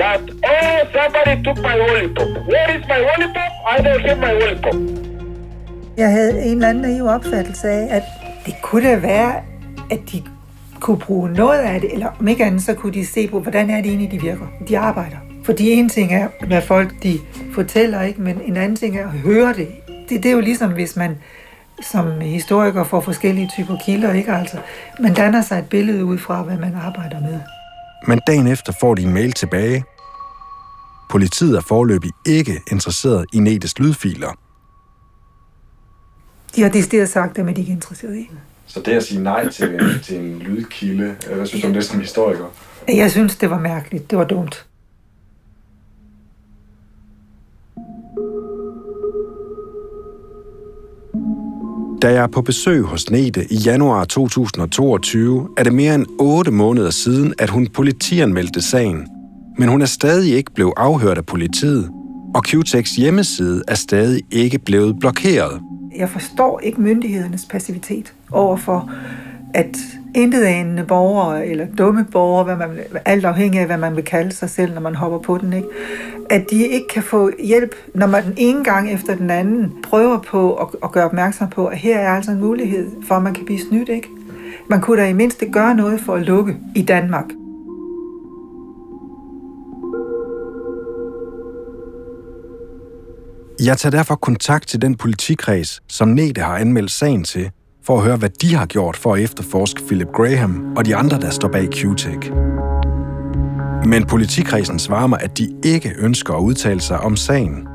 that, 0.03 0.23
oh, 0.53 0.79
somebody 0.97 1.35
took 1.47 1.59
my 1.69 1.75
lollipop. 1.83 2.31
Where 2.53 2.69
is 2.77 2.83
my 2.93 2.99
lollipop? 3.09 3.53
I 3.75 3.77
don't 3.87 4.03
have 4.09 4.21
my 4.27 4.33
lollipop. 4.41 4.77
Jeg 5.97 6.11
havde 6.11 6.43
en 6.43 6.55
eller 6.55 6.69
anden 6.69 6.83
naiv 6.83 7.05
opfattelse 7.07 7.69
af, 7.69 7.97
at 7.97 8.03
det 8.47 8.55
kunne 8.63 8.89
da 8.91 8.97
være, 8.97 9.35
at 9.91 10.01
de 10.13 10.23
kunne 10.81 10.99
bruge 10.99 11.29
noget 11.33 11.61
af 11.61 11.81
det, 11.81 11.93
eller 11.93 12.09
om 12.21 12.29
ikke 12.29 12.45
andet, 12.45 12.63
så 12.63 12.75
kunne 12.75 12.93
de 12.93 13.07
se 13.07 13.29
på, 13.29 13.41
hvordan 13.41 13.71
er 13.71 13.77
det 13.77 13.87
egentlig, 13.87 14.11
de 14.11 14.21
virker. 14.21 14.47
De 14.69 14.79
arbejder. 14.79 15.17
Fordi 15.45 15.71
en 15.71 15.89
ting 15.89 16.15
er, 16.15 16.29
hvad 16.47 16.63
folk 16.63 17.03
de 17.03 17.21
fortæller, 17.55 18.03
ikke, 18.03 18.23
men 18.23 18.41
en 18.41 18.57
anden 18.57 18.77
ting 18.77 18.99
er 18.99 19.05
at 19.05 19.13
høre 19.13 19.53
det. 19.53 19.69
det. 20.09 20.23
Det 20.23 20.27
er 20.27 20.33
jo 20.33 20.41
ligesom, 20.41 20.73
hvis 20.73 20.97
man 20.97 21.17
som 21.91 22.21
historiker 22.21 22.85
får 22.85 23.01
forskellige 23.01 23.51
typer 23.57 23.77
kilder, 23.87 24.13
ikke 24.13 24.33
altså. 24.33 24.59
Man 25.01 25.15
danner 25.15 25.43
sig 25.43 25.59
et 25.59 25.69
billede 25.69 26.05
ud 26.05 26.19
fra, 26.19 26.43
hvad 26.43 26.57
man 26.57 26.75
arbejder 26.75 27.21
med. 27.21 27.41
Men 28.07 28.21
dagen 28.27 28.47
efter 28.47 28.73
får 28.81 28.95
de 28.95 29.03
en 29.03 29.15
mail 29.15 29.33
tilbage. 29.33 29.85
Politiet 31.11 31.57
er 31.57 31.61
forløbig 31.69 32.11
ikke 32.27 32.61
interesseret 32.71 33.27
i 33.33 33.39
Netes 33.39 33.79
lydfiler. 33.79 34.39
De 36.57 36.63
har 36.63 36.69
decideret 36.69 37.09
sagt 37.09 37.39
at 37.39 37.47
de 37.47 37.61
ikke 37.61 37.73
er 37.73 37.77
interesseret 37.77 38.17
i. 38.17 38.31
Så 38.67 38.81
det 38.81 38.93
at 38.93 39.05
sige 39.05 39.23
nej 39.23 39.49
til 39.49 39.75
en, 39.75 39.81
til 40.03 40.17
en 40.17 40.39
lydkilde, 40.39 41.17
hvad 41.35 41.47
synes 41.47 41.63
du 41.63 41.69
om 41.69 41.75
det 41.75 41.85
som 41.85 42.01
historiker? 42.01 42.45
Jeg 42.89 43.11
synes, 43.11 43.37
det 43.37 43.51
var 43.51 43.59
mærkeligt. 43.59 44.11
Det 44.11 44.19
var 44.19 44.25
dumt. 44.25 44.67
Da 52.03 52.09
jeg 52.09 52.23
er 52.23 52.27
på 52.27 52.43
besøg 52.43 52.83
hos 52.83 53.11
Nete 53.11 53.53
i 53.53 53.57
januar 53.57 54.05
2022, 54.05 55.49
er 55.57 55.63
det 55.63 55.75
mere 55.75 55.95
end 55.95 56.07
8 56.19 56.51
måneder 56.51 56.91
siden, 56.91 57.35
at 57.39 57.51
hun 57.51 57.67
politianmeldte 57.67 58.63
sagen. 58.63 59.07
Men 59.59 59.69
hun 59.69 59.83
er 59.83 59.87
stadig 59.87 60.35
ikke 60.37 60.51
blevet 60.55 60.73
afhørt 60.77 61.19
af 61.19 61.27
politiet, 61.27 61.91
og 62.35 62.45
Qtex 62.45 62.91
hjemmeside 62.97 63.63
er 63.69 63.75
stadig 63.75 64.23
ikke 64.31 64.59
blevet 64.59 64.99
blokeret. 65.01 65.61
Jeg 65.97 66.09
forstår 66.09 66.61
ikke 66.61 66.81
myndighedernes 66.81 67.47
passivitet 67.51 68.15
overfor, 68.31 68.91
at 69.55 69.77
intetanende 70.15 70.85
borgere, 70.85 71.47
eller 71.47 71.67
dumme 71.79 72.07
borgere, 72.13 72.45
hvad 72.45 72.57
man, 72.57 72.79
alt 73.05 73.25
afhængig 73.25 73.61
af, 73.61 73.67
hvad 73.67 73.77
man 73.77 73.97
vil 73.97 74.05
kalde 74.05 74.33
sig 74.33 74.51
selv, 74.51 74.75
når 74.75 74.81
man 74.81 74.95
hopper 74.95 75.19
på 75.19 75.39
den, 75.39 75.53
ikke? 75.53 75.69
at 76.31 76.51
de 76.51 76.67
ikke 76.67 76.89
kan 76.89 77.03
få 77.03 77.31
hjælp, 77.45 77.75
når 77.95 78.07
man 78.07 78.25
den 78.25 78.35
ene 78.37 78.65
gang 78.65 78.93
efter 78.93 79.17
den 79.17 79.31
anden 79.31 79.73
prøver 79.83 80.19
på 80.19 80.55
at, 80.55 80.69
at 80.83 80.93
gøre 80.93 81.05
opmærksom 81.05 81.51
på, 81.51 81.67
at 81.67 81.79
her 81.79 81.99
er 81.99 82.09
altså 82.09 82.31
en 82.31 82.41
mulighed 82.41 82.91
for, 83.09 83.15
at 83.15 83.23
man 83.23 83.35
kan 83.35 83.45
blive 83.45 83.61
snydt. 83.61 83.89
Ikke? 83.89 84.09
Man 84.69 84.81
kunne 84.81 85.03
da 85.03 85.09
i 85.09 85.13
mindste 85.13 85.51
gøre 85.51 85.75
noget 85.75 86.01
for 86.01 86.15
at 86.15 86.23
lukke 86.23 86.57
i 86.75 86.83
Danmark. 86.83 87.25
Jeg 93.65 93.79
tager 93.79 93.91
derfor 93.91 94.15
kontakt 94.15 94.69
til 94.69 94.83
den 94.83 94.97
politikreds, 94.97 95.83
som 95.89 96.09
Nete 96.09 96.41
har 96.41 96.57
anmeldt 96.57 96.91
sagen 96.91 97.25
til, 97.25 97.51
for 97.87 97.97
at 97.97 98.03
høre, 98.03 98.17
hvad 98.17 98.29
de 98.29 98.55
har 98.55 98.67
gjort 98.67 98.97
for 98.97 99.15
at 99.15 99.23
efterforske 99.23 99.83
Philip 99.87 100.09
Graham 100.13 100.75
og 100.77 100.87
de 100.87 100.97
andre, 100.97 101.21
der 101.21 101.31
står 101.31 101.49
bag 101.49 101.69
Q-Tech. 101.75 102.35
Men 103.89 104.07
politikredsen 104.07 104.79
svarer 104.79 105.07
mig, 105.07 105.19
at 105.23 105.39
de 105.39 105.49
ikke 105.65 105.95
ønsker 105.99 106.35
at 106.35 106.41
udtale 106.41 106.81
sig 106.81 107.01
om 107.01 107.17
sagen. 107.17 107.69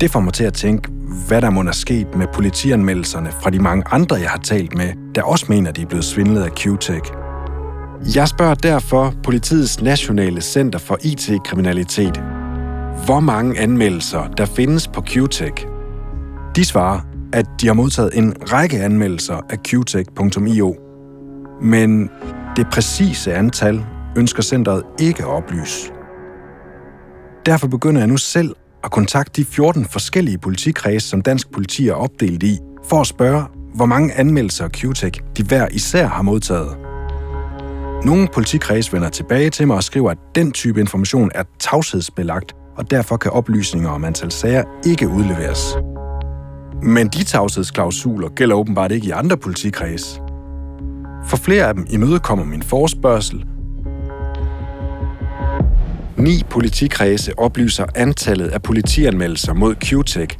Det 0.00 0.10
får 0.10 0.20
mig 0.20 0.32
til 0.32 0.44
at 0.44 0.54
tænke, 0.54 0.90
hvad 1.28 1.42
der 1.42 1.50
må 1.50 1.62
have 1.62 1.72
sket 1.72 2.14
med 2.16 2.26
politianmeldelserne 2.34 3.30
fra 3.42 3.50
de 3.50 3.58
mange 3.58 3.84
andre, 3.90 4.16
jeg 4.16 4.30
har 4.30 4.38
talt 4.38 4.76
med, 4.76 4.88
der 5.14 5.22
også 5.22 5.46
mener, 5.48 5.72
de 5.72 5.82
er 5.82 5.86
blevet 5.86 6.04
svindlet 6.04 6.42
af 6.42 6.50
Q-Tech. 6.50 7.12
Jeg 8.16 8.28
spørger 8.28 8.54
derfor 8.54 9.14
politiets 9.24 9.82
Nationale 9.82 10.40
Center 10.40 10.78
for 10.78 10.98
IT-kriminalitet, 11.02 12.22
hvor 13.04 13.20
mange 13.20 13.58
anmeldelser 13.58 14.26
der 14.26 14.46
findes 14.46 14.88
på 14.88 15.00
Q-Tech. 15.00 15.66
De 16.56 16.64
svarer, 16.64 17.00
at 17.36 17.46
de 17.60 17.66
har 17.66 17.74
modtaget 17.74 18.10
en 18.14 18.34
række 18.52 18.82
anmeldelser 18.82 19.40
af 19.50 19.58
qtech.io. 19.58 20.76
Men 21.62 22.10
det 22.56 22.66
præcise 22.72 23.34
antal 23.34 23.84
ønsker 24.16 24.42
centret 24.42 24.82
ikke 25.00 25.22
at 25.22 25.28
oplyse. 25.28 25.92
Derfor 27.46 27.68
begynder 27.68 28.00
jeg 28.00 28.08
nu 28.08 28.16
selv 28.16 28.56
at 28.84 28.90
kontakte 28.90 29.42
de 29.42 29.46
14 29.46 29.84
forskellige 29.84 30.38
politikredse, 30.38 31.08
som 31.08 31.20
dansk 31.20 31.52
politi 31.52 31.88
er 31.88 31.94
opdelt 31.94 32.42
i, 32.42 32.58
for 32.84 33.00
at 33.00 33.06
spørge, 33.06 33.44
hvor 33.74 33.86
mange 33.86 34.14
anmeldelser 34.14 34.64
af 34.64 34.72
Qtech 34.72 35.20
de 35.36 35.44
hver 35.44 35.68
især 35.72 36.06
har 36.06 36.22
modtaget. 36.22 36.76
Nogle 38.04 38.28
politikreds 38.34 38.92
vender 38.92 39.08
tilbage 39.08 39.50
til 39.50 39.66
mig 39.66 39.76
og 39.76 39.82
skriver, 39.82 40.10
at 40.10 40.18
den 40.34 40.52
type 40.52 40.80
information 40.80 41.30
er 41.34 41.42
tavshedsbelagt, 41.60 42.52
og 42.76 42.90
derfor 42.90 43.16
kan 43.16 43.30
oplysninger 43.30 43.90
om 43.90 44.04
antal 44.04 44.30
sager 44.30 44.64
ikke 44.86 45.08
udleveres. 45.08 45.76
Men 46.82 47.08
de 47.08 47.24
tavshedsklausuler 47.24 48.28
gælder 48.28 48.56
åbenbart 48.56 48.92
ikke 48.92 49.06
i 49.06 49.10
andre 49.10 49.36
politikreds. 49.36 50.20
For 51.26 51.36
flere 51.36 51.64
af 51.64 51.74
dem 51.74 51.86
imødekommer 51.90 52.44
min 52.44 52.62
forespørgsel. 52.62 53.44
Ni 56.16 56.42
politikredse 56.50 57.38
oplyser 57.38 57.84
antallet 57.94 58.48
af 58.48 58.62
politianmeldelser 58.62 59.54
mod 59.54 59.74
Q-Tech, 59.84 60.38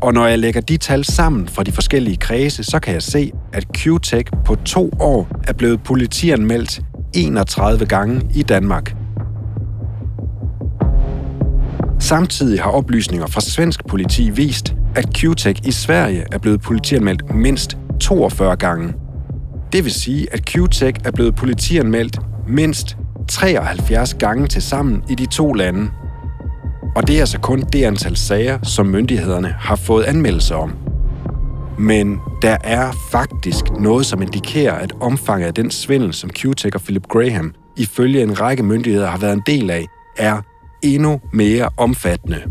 og 0.00 0.14
når 0.14 0.26
jeg 0.26 0.38
lægger 0.38 0.60
de 0.60 0.76
tal 0.76 1.04
sammen 1.04 1.48
fra 1.48 1.62
de 1.62 1.72
forskellige 1.72 2.16
kredse, 2.16 2.64
så 2.64 2.78
kan 2.78 2.94
jeg 2.94 3.02
se, 3.02 3.32
at 3.52 3.66
Q-Tech 3.78 4.44
på 4.44 4.54
to 4.54 4.90
år 5.00 5.28
er 5.48 5.52
blevet 5.52 5.82
politianmeldt 5.82 6.80
31 7.14 7.86
gange 7.86 8.20
i 8.34 8.42
Danmark. 8.42 8.96
Samtidig 11.98 12.62
har 12.62 12.70
oplysninger 12.70 13.26
fra 13.26 13.40
svensk 13.40 13.86
politi 13.88 14.30
vist, 14.30 14.75
at 14.96 15.18
Q-Tech 15.18 15.68
i 15.68 15.72
Sverige 15.72 16.24
er 16.32 16.38
blevet 16.38 16.60
politianmeldt 16.60 17.34
mindst 17.34 17.76
42 18.00 18.56
gange. 18.56 18.94
Det 19.72 19.84
vil 19.84 19.92
sige, 19.92 20.26
at 20.32 20.50
Q-Tech 20.50 20.94
er 21.04 21.10
blevet 21.14 21.34
politianmeldt 21.34 22.18
mindst 22.48 22.96
73 23.28 24.14
gange 24.14 24.46
til 24.46 24.62
sammen 24.62 25.02
i 25.08 25.14
de 25.14 25.26
to 25.26 25.52
lande. 25.52 25.90
Og 26.96 27.06
det 27.06 27.16
er 27.16 27.20
altså 27.20 27.38
kun 27.38 27.60
det 27.72 27.84
antal 27.84 28.16
sager, 28.16 28.58
som 28.62 28.86
myndighederne 28.86 29.54
har 29.58 29.76
fået 29.76 30.04
anmeldelser 30.04 30.54
om. 30.54 30.72
Men 31.78 32.20
der 32.42 32.56
er 32.64 32.92
faktisk 33.10 33.64
noget, 33.80 34.06
som 34.06 34.22
indikerer, 34.22 34.72
at 34.72 34.92
omfanget 35.00 35.46
af 35.46 35.54
den 35.54 35.70
svindel, 35.70 36.12
som 36.12 36.30
Q-Tech 36.38 36.70
og 36.74 36.80
Philip 36.80 37.08
Graham 37.08 37.54
ifølge 37.76 38.22
en 38.22 38.40
række 38.40 38.62
myndigheder 38.62 39.06
har 39.06 39.18
været 39.18 39.32
en 39.32 39.42
del 39.46 39.70
af, 39.70 39.86
er 40.16 40.42
endnu 40.82 41.20
mere 41.32 41.68
omfattende. 41.76 42.42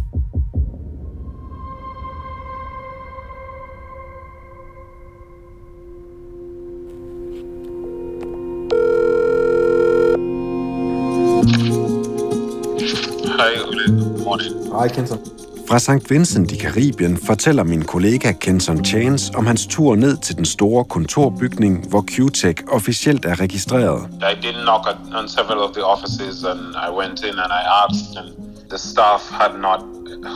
Ole. 14.36 14.50
Morning. 14.50 14.74
Hej, 14.80 14.90
Kenton. 14.90 15.20
Fra 15.68 15.80
St. 15.80 16.12
Vincent 16.12 16.52
i 16.52 16.56
Karibien 16.56 17.18
fortæller 17.18 17.64
min 17.64 17.82
kollega 17.86 18.32
Kenton 18.32 18.86
Chance 18.86 19.32
om 19.36 19.46
hans 19.46 19.68
tur 19.68 19.96
ned 19.96 20.18
til 20.18 20.38
den 20.38 20.46
store 20.46 20.86
kontorbygning, 20.86 21.88
hvor 21.90 22.04
Q-Tech 22.12 22.56
officielt 22.72 23.26
er 23.26 23.40
registreret. 23.40 24.10
I 24.14 24.36
did 24.42 24.54
knock 24.54 24.88
at, 24.88 24.98
on 25.20 25.30
several 25.30 25.60
of 25.60 25.72
the 25.74 25.84
offices 25.84 26.44
and 26.44 26.60
I 26.88 26.90
went 27.00 27.20
in 27.20 27.36
and 27.44 27.52
I 27.60 27.64
asked 27.84 28.18
and 28.18 28.30
the 28.70 28.78
staff 28.78 29.22
had 29.32 29.54
not 29.68 29.80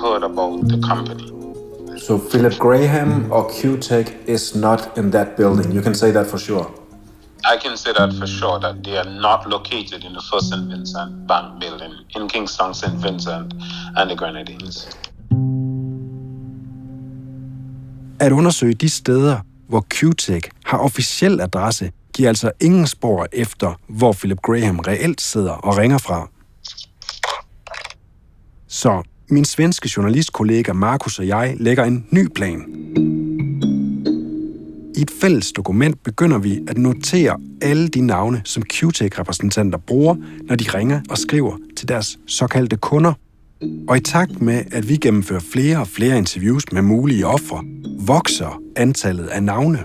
heard 0.01 0.24
about 0.24 0.70
the 0.70 0.79
company. 0.91 1.25
So 2.08 2.20
Philip 2.32 2.53
Graham 2.60 3.32
or 3.32 3.51
Q-Tech 3.62 4.08
is 4.27 4.56
not 4.56 4.98
in 4.98 5.12
that 5.12 5.27
building. 5.38 5.72
You 5.75 5.82
can 5.82 5.96
say 5.96 6.12
that 6.12 6.27
for 6.27 6.38
sure. 6.38 6.78
I 7.43 7.58
can 7.63 7.77
say 7.77 7.93
that 7.93 8.13
for 8.19 8.27
sure 8.27 8.60
that 8.60 8.84
they 8.84 8.98
are 8.98 9.10
not 9.10 9.46
located 9.46 10.03
in 10.03 10.13
the 10.13 10.22
first 10.31 10.50
St. 10.50 10.65
Vincent 10.72 11.27
Bank 11.27 11.60
building 11.60 11.93
in 12.15 12.27
Kingston, 12.27 12.74
St. 12.74 12.93
Vincent 13.03 13.53
and 13.98 14.10
the 14.10 14.15
Grenadines. 14.15 14.88
At 18.19 18.31
undersøge 18.31 18.74
de 18.74 18.89
steder, 18.89 19.38
hvor 19.67 19.86
QTech 19.93 20.50
har 20.65 20.77
officiel 20.77 21.41
adresse, 21.41 21.91
giver 22.13 22.29
altså 22.29 22.51
ingen 22.62 22.88
spor 22.88 23.27
efter, 23.31 23.74
hvor 23.88 24.13
Philip 24.13 24.41
Graham 24.41 24.79
reelt 24.79 25.22
sidder 25.22 25.51
og 25.51 25.77
ringer 25.77 25.98
fra. 25.98 26.29
Så 28.67 29.03
min 29.29 29.46
svenske 29.46 29.89
journalistkollega 29.98 30.74
Markus 30.74 31.19
og 31.19 31.27
jeg 31.27 31.55
lægger 31.60 31.84
en 31.84 32.08
ny 32.12 32.27
plan. 32.36 32.65
I 35.00 35.01
et 35.01 35.12
fælles 35.22 35.51
dokument 35.51 36.03
begynder 36.03 36.38
vi 36.38 36.60
at 36.68 36.77
notere 36.77 37.38
alle 37.62 37.88
de 37.88 38.01
navne, 38.01 38.41
som 38.46 38.63
Q-Tech-repræsentanter 38.74 39.77
bruger, 39.77 40.15
når 40.48 40.56
de 40.56 40.65
ringer 40.74 41.01
og 41.10 41.18
skriver 41.18 41.58
til 41.77 41.88
deres 41.88 42.20
såkaldte 42.27 42.75
kunder. 42.75 43.13
Og 43.88 43.98
i 43.98 44.00
takt 44.00 44.41
med, 44.41 44.63
at 44.72 44.89
vi 44.89 44.96
gennemfører 44.96 45.39
flere 45.39 45.79
og 45.79 45.88
flere 45.88 46.18
interviews 46.18 46.63
med 46.72 46.82
mulige 46.82 47.27
ofre, 47.27 47.63
vokser 48.00 48.62
antallet 48.75 49.27
af 49.27 49.44
navne. 49.44 49.79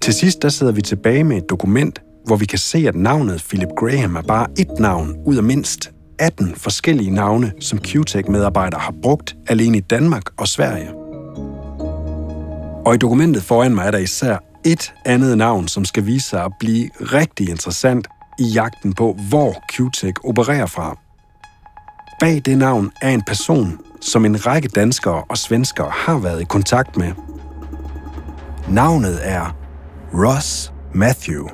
Til 0.00 0.14
sidst 0.14 0.42
der 0.42 0.48
sidder 0.48 0.72
vi 0.72 0.82
tilbage 0.82 1.24
med 1.24 1.36
et 1.36 1.50
dokument, 1.50 2.02
hvor 2.26 2.36
vi 2.36 2.44
kan 2.44 2.58
se, 2.58 2.78
at 2.88 2.96
navnet 2.96 3.44
Philip 3.48 3.70
Graham 3.76 4.16
er 4.16 4.22
bare 4.22 4.46
et 4.58 4.70
navn 4.78 5.16
ud 5.26 5.36
af 5.36 5.42
mindst 5.42 5.90
18 6.18 6.54
forskellige 6.54 7.10
navne, 7.10 7.52
som 7.60 7.78
Q-Tech-medarbejdere 7.78 8.80
har 8.80 8.94
brugt 9.02 9.36
alene 9.46 9.76
i 9.76 9.80
Danmark 9.80 10.24
og 10.36 10.48
Sverige. 10.48 11.07
Og 12.86 12.94
i 12.94 12.98
dokumentet 12.98 13.42
foran 13.42 13.74
mig 13.74 13.86
er 13.86 13.90
der 13.90 13.98
især 13.98 14.36
et 14.64 14.94
andet 15.04 15.38
navn, 15.38 15.68
som 15.68 15.84
skal 15.84 16.06
vise 16.06 16.28
sig 16.28 16.44
at 16.44 16.52
blive 16.60 16.90
rigtig 17.00 17.48
interessant 17.48 18.08
i 18.38 18.44
jagten 18.44 18.94
på, 18.94 19.16
hvor 19.28 19.52
Q-Tech 19.72 20.12
opererer 20.24 20.66
fra. 20.66 20.98
Bag 22.20 22.42
det 22.44 22.58
navn 22.58 22.92
er 23.02 23.10
en 23.10 23.22
person, 23.22 23.80
som 24.00 24.24
en 24.24 24.46
række 24.46 24.68
danskere 24.68 25.24
og 25.28 25.38
svenskere 25.38 25.90
har 25.90 26.18
været 26.18 26.40
i 26.40 26.44
kontakt 26.44 26.96
med. 26.96 27.12
Navnet 28.68 29.20
er 29.22 29.56
Ross 30.14 30.72
Matthew. 30.94 31.48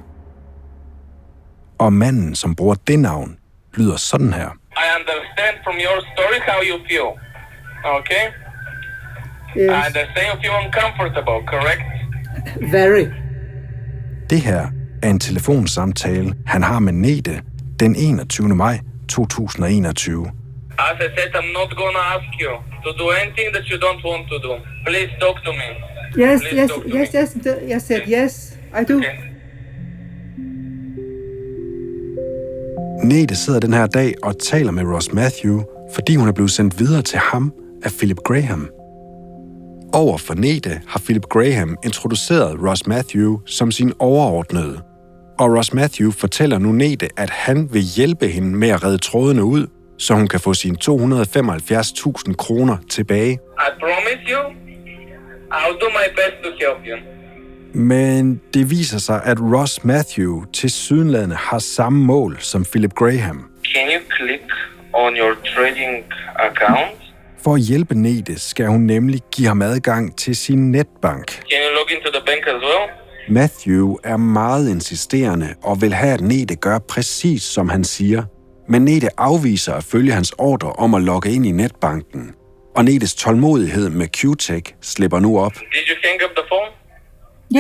Og 1.78 1.92
manden, 1.92 2.34
som 2.34 2.54
bruger 2.54 2.74
det 2.74 2.98
navn, 2.98 3.38
lyder 3.74 3.96
sådan 3.96 4.32
her. 4.32 4.50
I 4.84 4.86
understand 4.98 5.54
from 5.64 5.74
your 5.74 5.98
story 6.12 6.38
how 6.48 6.60
you 6.70 6.78
feel. 6.88 7.10
Okay? 7.84 8.43
I 9.56 9.58
Yes, 9.58 9.86
understand 9.88 10.26
you 10.32 10.40
feel 10.42 10.56
uncomfortable, 10.66 11.38
correct? 11.52 11.82
very. 12.70 13.06
Det 14.30 14.40
her 14.40 14.66
er 15.02 15.10
en 15.10 15.18
telefonsamtale, 15.20 16.34
han 16.46 16.62
har 16.62 16.78
med 16.78 16.92
Nete 16.92 17.40
den 17.80 17.96
21. 17.96 18.48
maj 18.56 18.80
2021. 19.08 20.26
As 20.78 20.96
I 21.00 21.08
said, 21.16 21.30
I'm 21.34 21.52
not 21.60 21.70
gonna 21.76 22.02
ask 22.14 22.28
you 22.44 22.52
to 22.84 22.90
do 22.98 23.10
anything 23.22 23.48
that 23.54 23.64
you 23.70 23.76
don't 23.86 24.02
want 24.10 24.24
to 24.32 24.38
do. 24.48 24.52
Please 24.86 25.10
talk 25.20 25.36
to 25.44 25.52
me. 25.52 25.68
Yes, 26.24 26.40
Please 26.40 26.56
yes, 26.56 26.70
yes, 27.14 27.34
me. 27.34 27.50
yes, 27.50 27.72
yes, 27.72 27.82
said 27.86 28.02
yes, 28.08 28.58
I 28.80 28.84
do. 28.84 28.96
Okay. 28.98 29.16
Nete 33.04 33.36
sidder 33.36 33.60
den 33.60 33.72
her 33.72 33.86
dag 33.86 34.14
og 34.22 34.38
taler 34.38 34.70
med 34.72 34.82
Ross 34.84 35.12
Matthew, 35.12 35.62
fordi 35.94 36.16
hun 36.16 36.28
er 36.28 36.32
blevet 36.32 36.50
sendt 36.50 36.78
videre 36.80 37.02
til 37.02 37.18
ham 37.18 37.52
af 37.84 37.90
Philip 37.98 38.16
Graham. 38.16 38.68
Over 39.94 40.18
for 40.18 40.34
Nete 40.34 40.80
har 40.88 41.00
Philip 41.04 41.22
Graham 41.22 41.76
introduceret 41.84 42.58
Ross 42.68 42.86
Matthew 42.86 43.38
som 43.46 43.72
sin 43.72 43.92
overordnede. 43.98 44.80
Og 45.38 45.56
Ross 45.56 45.72
Matthew 45.72 46.10
fortæller 46.10 46.58
nu 46.58 46.72
Nete, 46.72 47.08
at 47.16 47.30
han 47.30 47.68
vil 47.72 47.82
hjælpe 47.82 48.28
hende 48.28 48.56
med 48.58 48.68
at 48.68 48.84
redde 48.84 48.98
trådene 48.98 49.44
ud, 49.44 49.66
så 49.98 50.14
hun 50.14 50.26
kan 50.26 50.40
få 50.40 50.54
sine 50.54 50.76
275.000 50.84 52.34
kroner 52.34 52.76
tilbage. 52.90 53.32
I 53.32 53.70
promise 53.80 54.22
you, 54.28 54.40
I'll 55.52 55.78
do 55.80 55.88
my 55.88 56.06
best 56.16 56.36
to 56.44 56.50
help 56.50 56.86
you. 56.86 56.98
Men 57.74 58.40
det 58.54 58.70
viser 58.70 58.98
sig, 58.98 59.20
at 59.24 59.38
Ross 59.40 59.84
Matthew 59.84 60.44
til 60.52 60.70
sydenladende 60.70 61.36
har 61.36 61.58
samme 61.58 62.04
mål 62.04 62.36
som 62.40 62.64
Philip 62.64 62.94
Graham. 62.94 63.50
Can 63.74 63.88
you 63.94 64.00
click 64.16 64.42
on 64.92 65.16
your 65.16 65.34
trading 65.54 66.04
account? 66.38 67.03
For 67.44 67.54
at 67.54 67.60
hjælpe 67.60 67.94
Nete 67.94 68.38
skal 68.38 68.66
hun 68.66 68.80
nemlig 68.80 69.20
give 69.32 69.48
ham 69.48 69.62
adgang 69.62 70.16
til 70.16 70.36
sin 70.36 70.72
netbank. 70.72 71.26
Can 71.26 71.60
you 71.66 71.74
log 71.74 71.90
into 71.96 72.10
the 72.10 72.22
bank 72.26 72.46
as 72.46 72.62
well? 72.62 72.84
Matthew 73.28 73.96
er 74.04 74.16
meget 74.16 74.70
insisterende 74.70 75.54
og 75.62 75.82
vil 75.82 75.94
have, 75.94 76.14
at 76.14 76.20
Nete 76.20 76.56
gør 76.56 76.78
præcis 76.78 77.42
som 77.42 77.68
han 77.68 77.84
siger. 77.84 78.22
Men 78.68 78.84
Nete 78.84 79.08
afviser 79.16 79.74
at 79.74 79.84
følge 79.84 80.12
hans 80.12 80.34
ordre 80.38 80.72
om 80.72 80.94
at 80.94 81.02
logge 81.02 81.30
ind 81.30 81.46
i 81.46 81.50
netbanken. 81.50 82.34
Og 82.76 82.84
Netes 82.84 83.14
tålmodighed 83.14 83.90
med 83.90 84.08
Q-Tech 84.16 84.74
slipper 84.82 85.20
nu 85.20 85.38
op. 85.38 85.52
Did 85.54 85.62
you 85.90 85.96
hang 86.04 86.20
up 86.24 86.30
the 86.36 86.46
phone? 86.50 86.70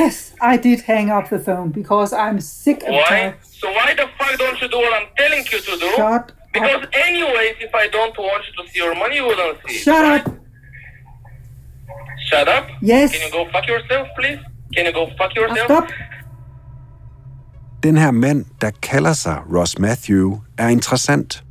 Yes, 0.04 0.34
I 0.52 0.68
did 0.68 0.78
hang 0.86 1.12
up 1.16 1.24
the 1.24 1.40
phone 1.44 1.72
because 1.72 2.10
I'm 2.16 2.40
sick 2.40 2.78
of 2.88 2.94
Why? 2.94 3.32
So 3.60 3.66
why 3.78 3.90
the 4.00 4.08
fuck 4.18 4.34
don't 4.42 4.58
you 4.62 4.68
do 4.74 4.78
what 4.84 4.92
I'm 4.98 5.08
telling 5.20 5.42
you 5.52 5.58
to 5.68 5.72
do? 5.84 5.88
Shut 5.96 6.43
Because 6.56 6.82
anyways, 7.08 7.54
if 7.66 7.72
I 7.82 7.86
don't 7.96 8.16
want 8.28 8.42
you 8.46 8.52
to 8.58 8.62
see 8.70 8.78
your 8.84 8.94
money, 9.02 9.16
you 9.20 9.24
wouldn't 9.28 9.58
see. 9.66 9.76
it, 9.76 9.84
Shut 9.84 10.04
up. 10.14 10.24
Shut 12.30 12.48
up. 12.56 12.64
Yes. 12.92 13.10
Can 13.12 13.20
you 13.26 13.32
go 13.38 13.42
fuck 13.54 13.66
yourself, 13.74 14.06
please? 14.18 14.40
Can 14.74 14.82
you 14.88 14.92
go 15.00 15.04
fuck 15.18 15.32
Now 15.36 15.40
yourself? 15.42 15.68
stop. 15.70 15.86
Den 17.82 17.96
her 17.96 18.10
mand, 18.10 18.44
der 18.60 18.70
kalder 18.82 19.12
sig 19.12 19.38
Ross 19.56 19.78
Matthew, 19.78 20.38
er 20.58 20.68
interessant. 20.68 21.42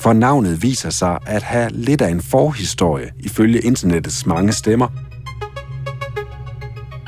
For 0.00 0.12
navnet 0.12 0.62
viser 0.62 0.90
sig 0.90 1.18
at 1.26 1.42
have 1.42 1.70
lidt 1.72 2.02
af 2.02 2.08
en 2.08 2.22
forhistorie 2.22 3.12
ifølge 3.20 3.60
internettets 3.60 4.26
mange 4.26 4.52
stemmer. 4.52 4.88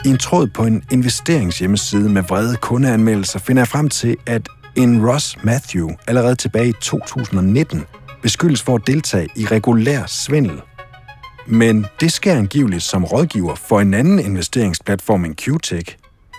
I 0.04 0.08
en 0.08 0.18
tråd 0.18 0.46
på 0.46 0.62
en 0.62 0.84
investeringshjemmeside 0.92 2.08
med 2.08 2.22
vrede 2.22 2.56
kundeanmeldelser 2.56 3.38
finder 3.38 3.60
jeg 3.62 3.68
frem 3.68 3.88
til, 3.88 4.16
at 4.26 4.48
en 4.76 5.06
Ross 5.06 5.44
Matthew 5.44 5.88
allerede 6.06 6.34
tilbage 6.34 6.68
i 6.68 6.72
2019 6.72 7.84
beskyldes 8.22 8.62
for 8.62 8.74
at 8.74 8.86
deltage 8.86 9.28
i 9.36 9.46
regulær 9.46 10.06
svindel. 10.06 10.60
Men 11.46 11.86
det 12.00 12.12
sker 12.12 12.34
angiveligt 12.34 12.82
som 12.82 13.04
rådgiver 13.04 13.54
for 13.54 13.80
en 13.80 13.94
anden 13.94 14.18
investeringsplatform 14.18 15.24
end 15.24 15.36
QTech, 15.36 15.96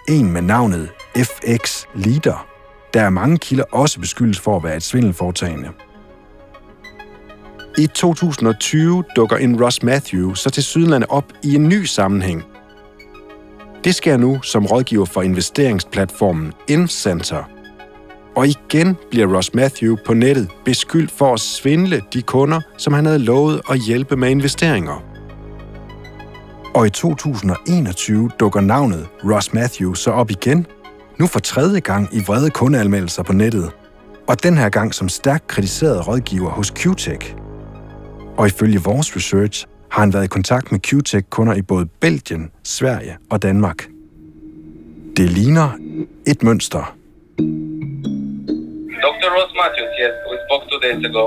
en 0.10 0.32
med 0.32 0.42
navnet 0.42 0.90
FX 1.18 1.84
Leader, 1.96 2.48
der 2.94 3.02
er 3.02 3.10
mange 3.10 3.38
kilder 3.38 3.64
også 3.72 4.00
beskyldes 4.00 4.40
for 4.40 4.58
at 4.58 4.64
være 4.64 4.76
et 4.76 4.84
svindelforetagende. 4.84 5.70
I 7.78 7.88
2020 7.88 9.04
dukker 9.16 9.38
en 9.38 9.64
Ross 9.64 9.84
Matthew 9.84 10.34
så 10.34 10.50
til 10.50 10.64
Sydlandet 10.64 11.10
op 11.10 11.34
i 11.44 11.56
en 11.56 11.70
ny 11.70 11.84
sammenhæng. 11.84 12.44
Det 13.84 13.96
sker 13.96 14.18
nu 14.18 14.42
som 14.42 14.66
rådgiver 14.66 15.06
for 15.06 15.22
investeringsplatformen 15.22 16.54
Incenter. 16.68 17.55
Og 18.36 18.48
igen 18.48 18.98
bliver 19.10 19.36
Ross 19.36 19.54
Matthew 19.54 19.96
på 20.06 20.14
nettet 20.14 20.50
beskyldt 20.66 21.12
for 21.12 21.34
at 21.34 21.40
svindle 21.40 22.02
de 22.14 22.22
kunder, 22.22 22.62
som 22.78 22.94
han 22.94 23.06
havde 23.06 23.20
lovet 23.20 23.62
at 23.70 23.80
hjælpe 23.80 24.16
med 24.16 24.30
investeringer. 24.30 25.04
Og 26.74 26.88
i 26.88 26.90
2021 26.90 28.32
dukker 28.40 28.62
navnet 28.62 29.08
Ross 29.24 29.54
Matthew 29.54 29.94
så 29.94 30.12
op 30.12 30.32
igen, 30.32 30.66
nu 31.20 31.28
for 31.28 31.40
tredje 31.40 31.80
gang 31.80 32.10
i 32.12 32.20
vrede 32.28 32.50
kundeanmeldelser 32.50 33.24
på 33.24 33.34
nettet, 33.34 33.72
og 34.28 34.44
den 34.44 34.58
her 34.58 34.70
gang 34.70 34.94
som 34.94 35.10
stærkt 35.10 35.48
kritiseret 35.48 36.08
rådgiver 36.08 36.50
hos 36.50 36.72
QTech. 36.72 37.36
Og 38.38 38.48
ifølge 38.48 38.84
vores 38.84 39.16
research 39.16 39.66
har 39.92 40.02
han 40.02 40.14
været 40.14 40.24
i 40.24 40.28
kontakt 40.28 40.72
med 40.72 40.80
QTech-kunder 40.80 41.54
i 41.54 41.62
både 41.62 41.86
Belgien, 41.86 42.50
Sverige 42.64 43.18
og 43.30 43.42
Danmark. 43.42 43.88
Det 45.18 45.30
ligner 45.30 45.70
et 46.28 46.44
mønster. 46.44 46.95
Dr. 49.06 49.30
Ross 49.38 49.52
Matthews, 49.62 49.94
yes, 50.04 50.14
we 50.32 50.38
spoke 50.46 50.64
two 50.72 50.80
days 50.86 51.06
ago. 51.10 51.24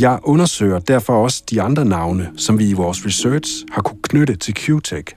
Jeg 0.00 0.18
undersøger 0.22 0.78
derfor 0.78 1.12
også 1.12 1.42
de 1.50 1.62
andre 1.62 1.84
navne, 1.84 2.30
som 2.36 2.58
vi 2.58 2.70
i 2.70 2.72
vores 2.72 3.06
research 3.06 3.50
har 3.72 3.82
kunne 3.82 4.02
knytte 4.02 4.36
til 4.36 4.54
QTech. 4.54 5.16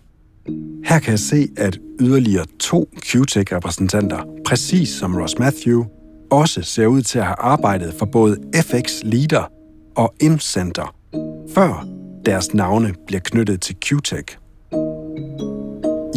Her 0.85 0.99
kan 0.99 1.11
jeg 1.11 1.19
se, 1.19 1.47
at 1.57 1.79
yderligere 1.99 2.45
to 2.59 2.89
QTech-repræsentanter, 3.05 4.19
præcis 4.45 4.89
som 4.89 5.15
Ross 5.17 5.39
Matthew, 5.39 5.85
også 6.31 6.61
ser 6.61 6.85
ud 6.87 7.01
til 7.01 7.19
at 7.19 7.25
have 7.25 7.39
arbejdet 7.39 7.93
for 7.99 8.05
både 8.05 8.37
FX 8.55 9.01
Leader 9.03 9.51
og 9.95 10.13
Incenter, 10.21 10.95
før 11.55 11.85
deres 12.25 12.53
navne 12.53 12.93
bliver 13.07 13.21
knyttet 13.23 13.61
til 13.61 13.75
QTech. 13.85 14.37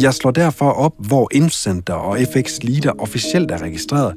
Jeg 0.01 0.13
slår 0.13 0.31
derfor 0.31 0.69
op, 0.71 0.93
hvor 0.97 1.29
Incenter 1.31 1.93
og 1.93 2.17
FX 2.17 2.59
Leader 2.63 2.91
officielt 2.99 3.51
er 3.51 3.61
registreret. 3.61 4.15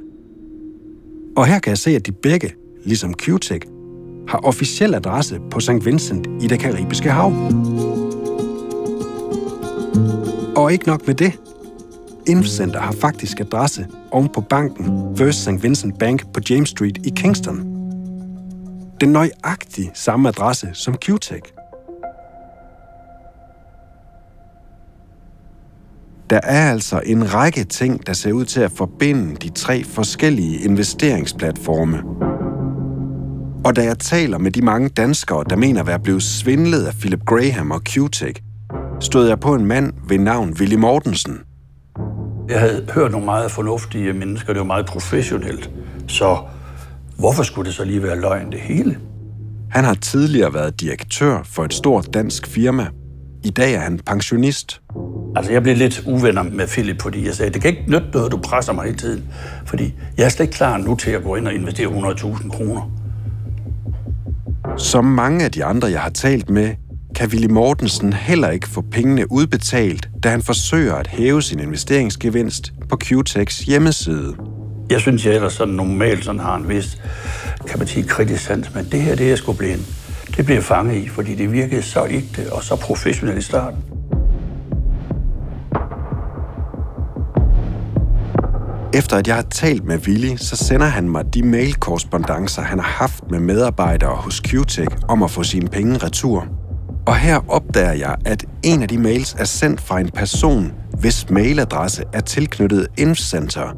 Og 1.36 1.46
her 1.46 1.58
kan 1.58 1.70
jeg 1.70 1.78
se, 1.78 1.90
at 1.90 2.06
de 2.06 2.12
begge, 2.12 2.54
ligesom 2.84 3.14
QTech, 3.14 3.66
har 4.28 4.38
officiel 4.38 4.94
adresse 4.94 5.40
på 5.50 5.60
St. 5.60 5.84
Vincent 5.84 6.26
i 6.42 6.46
det 6.46 6.60
karibiske 6.60 7.10
hav. 7.10 7.32
Og 10.56 10.72
ikke 10.72 10.86
nok 10.86 11.06
med 11.06 11.14
det. 11.14 11.32
Infcenter 12.26 12.80
har 12.80 12.92
faktisk 12.92 13.40
adresse 13.40 13.86
oven 14.10 14.28
på 14.28 14.40
banken 14.40 15.16
First 15.16 15.40
St. 15.40 15.62
Vincent 15.62 15.98
Bank 15.98 16.32
på 16.32 16.40
James 16.50 16.68
Street 16.68 16.98
i 17.06 17.12
Kingston. 17.16 17.58
Den 19.00 19.08
nøjagtige 19.08 19.90
samme 19.94 20.28
adresse 20.28 20.68
som 20.72 20.94
QTech. 20.94 21.42
Der 26.30 26.40
er 26.42 26.70
altså 26.70 27.00
en 27.06 27.34
række 27.34 27.64
ting, 27.64 28.06
der 28.06 28.12
ser 28.12 28.32
ud 28.32 28.44
til 28.44 28.60
at 28.60 28.72
forbinde 28.72 29.36
de 29.36 29.48
tre 29.48 29.84
forskellige 29.84 30.64
investeringsplatforme. 30.64 32.02
Og 33.64 33.76
da 33.76 33.84
jeg 33.84 33.98
taler 33.98 34.38
med 34.38 34.50
de 34.50 34.62
mange 34.62 34.88
danskere, 34.88 35.44
der 35.50 35.56
mener 35.56 35.80
at 35.80 35.86
være 35.86 36.00
blevet 36.00 36.22
svindlet 36.22 36.87
af 36.87 36.94
Philip 36.94 37.24
Graham 37.26 37.70
og 37.70 37.80
QTech, 37.88 38.42
stod 39.00 39.28
jeg 39.28 39.40
på 39.40 39.54
en 39.54 39.66
mand 39.66 39.92
ved 40.08 40.18
navn 40.18 40.56
Willy 40.60 40.74
Mortensen. 40.74 41.38
Jeg 42.48 42.60
havde 42.60 42.87
hørt 42.94 43.10
nogle 43.10 43.24
meget 43.24 43.50
fornuftige 43.50 44.12
mennesker, 44.12 44.52
det 44.52 44.60
var 44.60 44.66
meget 44.66 44.87
professionelt. 44.87 45.70
Så 46.08 46.38
hvorfor 47.18 47.42
skulle 47.42 47.66
det 47.66 47.74
så 47.74 47.84
lige 47.84 48.02
være 48.02 48.20
løgn 48.20 48.52
det 48.52 48.60
hele? 48.60 48.98
Han 49.70 49.84
har 49.84 49.94
tidligere 49.94 50.54
været 50.54 50.80
direktør 50.80 51.42
for 51.44 51.64
et 51.64 51.74
stort 51.74 52.14
dansk 52.14 52.46
firma. 52.46 52.87
I 53.44 53.50
dag 53.50 53.74
er 53.74 53.80
han 53.80 54.00
pensionist. 54.07 54.80
Altså, 55.37 55.52
jeg 55.52 55.62
blev 55.62 55.76
lidt 55.76 56.02
uvenner 56.07 56.42
med 56.42 56.66
Philip, 56.66 57.02
fordi 57.02 57.26
jeg 57.26 57.35
sagde, 57.35 57.52
det 57.52 57.62
kan 57.62 57.70
ikke 57.70 57.90
nytte 57.90 58.07
noget, 58.12 58.33
du 58.33 58.37
presser 58.37 58.72
mig 58.72 58.85
hele 58.85 58.96
tiden. 58.96 59.24
Fordi 59.66 59.94
jeg 60.16 60.24
er 60.24 60.28
slet 60.28 60.44
ikke 60.44 60.57
klar 60.57 60.76
nu 60.76 60.96
til 60.96 61.11
at 61.11 61.22
gå 61.22 61.37
ind 61.37 61.46
og 61.46 61.54
investere 61.54 61.87
100.000 61.87 62.48
kroner. 62.48 62.90
Som 64.76 65.04
mange 65.04 65.44
af 65.44 65.52
de 65.52 65.64
andre, 65.64 65.88
jeg 65.90 66.00
har 66.00 66.11
talt 66.11 66.50
med, 66.50 66.74
kan 67.14 67.28
Willy 67.28 67.46
Mortensen 67.46 68.12
heller 68.12 68.50
ikke 68.50 68.68
få 68.68 68.80
pengene 68.80 69.33
udbetalt, 69.33 70.09
da 70.22 70.28
han 70.28 70.42
forsøger 70.42 70.94
at 70.94 71.07
hæve 71.07 71.42
sin 71.42 71.61
investeringsgevinst 71.61 72.72
på 72.88 72.96
QTechs 73.04 73.59
hjemmeside. 73.59 74.35
Jeg 74.90 75.00
synes, 75.00 75.26
jeg 75.26 75.35
ellers 75.35 75.52
sådan 75.52 75.74
normalt 75.74 76.24
sådan 76.24 76.40
har 76.40 76.57
en 76.57 76.68
vis, 76.68 77.02
kan 77.66 77.78
man 77.78 77.88
sige, 77.88 78.07
kritisk 78.07 78.44
sans, 78.44 78.74
men 78.74 78.85
det 78.92 79.02
her, 79.02 79.14
det 79.14 79.24
er 79.24 79.28
jeg 79.28 79.38
skulle 79.38 79.59
blive 79.59 79.72
en, 79.72 79.87
det 80.37 80.44
bliver 80.44 80.61
fanget 80.61 80.97
i, 80.97 81.09
fordi 81.09 81.35
det 81.35 81.53
virkede 81.53 81.83
så 81.83 82.07
ægte 82.11 82.53
og 82.53 82.62
så 82.62 82.77
professionelt 82.77 83.38
i 83.38 83.42
starten. 83.42 83.79
Efter 88.94 89.16
at 89.16 89.29
jeg 89.29 89.35
har 89.35 89.42
talt 89.42 89.85
med 89.85 89.99
Willy, 90.09 90.37
så 90.37 90.57
sender 90.57 90.87
han 90.87 91.09
mig 91.09 91.35
de 91.35 91.42
mailkorrespondancer, 91.42 92.62
han 92.62 92.79
har 92.79 92.87
haft 92.87 93.31
med 93.31 93.40
medarbejdere 93.40 94.16
hos 94.16 94.40
QTech 94.40 94.97
om 95.09 95.23
at 95.23 95.31
få 95.31 95.42
sine 95.42 95.68
penge 95.68 95.99
retur. 95.99 96.47
Og 97.07 97.16
her 97.16 97.51
opdager 97.51 97.92
jeg, 97.92 98.16
at 98.25 98.44
en 98.62 98.83
af 98.83 98.88
de 98.88 98.99
mails 98.99 99.35
er 99.38 99.44
sendt 99.44 99.81
fra 99.81 100.01
en 100.01 100.11
person, 100.11 100.73
hvis 101.01 101.31
mailadresse 101.31 102.05
er 102.12 102.20
tilknyttet 102.20 102.87
Infcenter, 102.99 103.77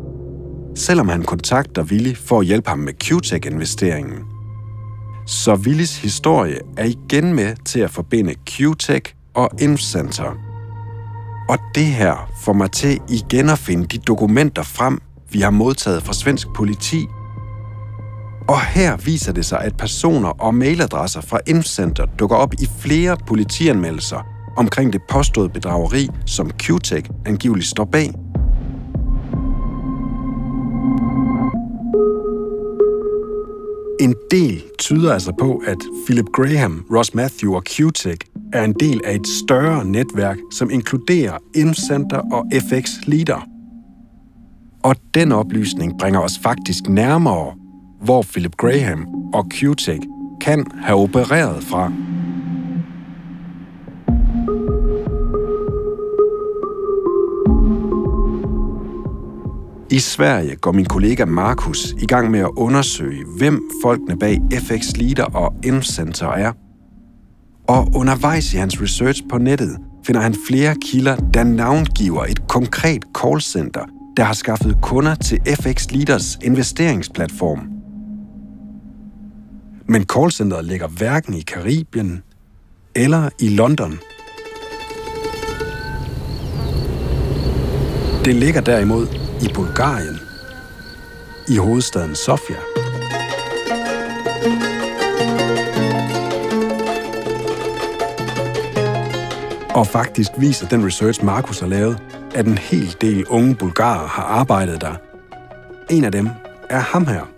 selvom 0.74 1.08
han 1.08 1.22
kontakter 1.22 1.82
Willy 1.82 2.14
for 2.14 2.40
at 2.40 2.46
hjælpe 2.46 2.68
ham 2.68 2.78
med 2.78 2.92
QTech-investeringen. 3.04 4.35
Så 5.26 5.54
Willis 5.54 5.98
historie 6.02 6.58
er 6.76 6.84
igen 6.84 7.34
med 7.34 7.56
til 7.64 7.80
at 7.80 7.90
forbinde 7.90 8.34
QTech 8.48 9.14
og 9.34 9.50
Infcenter. 9.60 10.34
Og 11.48 11.58
det 11.74 11.86
her 11.86 12.30
får 12.40 12.52
mig 12.52 12.70
til 12.70 13.00
igen 13.08 13.48
at 13.48 13.58
finde 13.58 13.86
de 13.86 13.98
dokumenter 13.98 14.62
frem, 14.62 15.00
vi 15.30 15.40
har 15.40 15.50
modtaget 15.50 16.02
fra 16.02 16.12
svensk 16.12 16.48
politi. 16.56 17.06
Og 18.48 18.60
her 18.60 18.96
viser 18.96 19.32
det 19.32 19.44
sig, 19.44 19.60
at 19.60 19.76
personer 19.76 20.28
og 20.28 20.54
mailadresser 20.54 21.20
fra 21.20 21.38
Infcenter 21.46 22.04
dukker 22.18 22.36
op 22.36 22.54
i 22.54 22.68
flere 22.78 23.16
politianmeldelser 23.26 24.26
omkring 24.56 24.92
det 24.92 25.00
påståede 25.10 25.48
bedrageri, 25.48 26.08
som 26.26 26.50
QTech 26.50 27.10
angiveligt 27.26 27.68
står 27.68 27.84
bag. 27.84 28.12
En 34.00 34.14
del 34.30 34.62
tyder 34.78 35.12
altså 35.12 35.32
på, 35.38 35.62
at 35.66 35.78
Philip 36.06 36.26
Graham, 36.32 36.86
Ross 36.90 37.14
Matthew 37.14 37.54
og 37.54 37.62
QTech 37.64 38.18
er 38.52 38.64
en 38.64 38.74
del 38.80 39.00
af 39.04 39.14
et 39.14 39.26
større 39.26 39.84
netværk, 39.84 40.36
som 40.52 40.70
inkluderer 40.70 41.38
Infcenter 41.54 42.18
og 42.32 42.46
FX 42.68 42.90
Leader. 43.06 43.48
Og 44.82 44.96
den 45.14 45.32
oplysning 45.32 45.98
bringer 45.98 46.20
os 46.20 46.38
faktisk 46.42 46.88
nærmere, 46.88 47.54
hvor 48.02 48.22
Philip 48.22 48.56
Graham 48.56 49.06
og 49.34 49.46
QTech 49.54 50.00
kan 50.40 50.66
have 50.82 50.98
opereret 50.98 51.64
fra. 51.64 51.92
I 59.96 59.98
Sverige 59.98 60.56
går 60.56 60.72
min 60.72 60.84
kollega 60.84 61.24
Markus 61.24 61.94
i 61.98 62.06
gang 62.06 62.30
med 62.30 62.40
at 62.40 62.50
undersøge, 62.56 63.24
hvem 63.38 63.62
folkene 63.82 64.18
bag 64.18 64.40
FX 64.52 64.96
Leader 64.96 65.24
og 65.24 65.54
M-Center 65.64 66.26
er. 66.26 66.52
Og 67.68 67.88
undervejs 67.94 68.54
i 68.54 68.56
hans 68.56 68.82
research 68.82 69.22
på 69.30 69.38
nettet 69.38 69.78
finder 70.06 70.20
han 70.20 70.34
flere 70.48 70.74
kilder, 70.82 71.16
der 71.16 71.44
navngiver 71.44 72.24
et 72.24 72.48
konkret 72.48 73.04
callcenter, 73.22 73.84
der 74.16 74.24
har 74.24 74.34
skaffet 74.34 74.78
kunder 74.82 75.14
til 75.14 75.40
FX 75.62 75.90
Leaders 75.90 76.38
investeringsplatform. 76.42 77.60
Men 79.88 80.04
callcenteret 80.04 80.64
ligger 80.64 80.88
hverken 80.88 81.34
i 81.34 81.40
Karibien 81.40 82.22
eller 82.94 83.28
i 83.40 83.48
London. 83.48 83.98
Det 88.24 88.34
ligger 88.34 88.60
derimod 88.60 89.25
i 89.42 89.48
Bulgarien, 89.54 90.20
i 91.48 91.56
hovedstaden 91.56 92.16
Sofia. 92.16 92.56
Og 99.74 99.86
faktisk 99.86 100.30
viser 100.38 100.68
den 100.68 100.86
research, 100.86 101.24
Markus 101.24 101.60
har 101.60 101.66
lavet, 101.66 101.98
at 102.34 102.46
en 102.46 102.58
hel 102.58 102.96
del 103.00 103.26
unge 103.26 103.54
bulgarer 103.54 104.06
har 104.06 104.22
arbejdet 104.22 104.80
der. 104.80 104.94
En 105.90 106.04
af 106.04 106.12
dem 106.12 106.28
er 106.70 106.80
ham 106.80 107.06
her. 107.06 107.28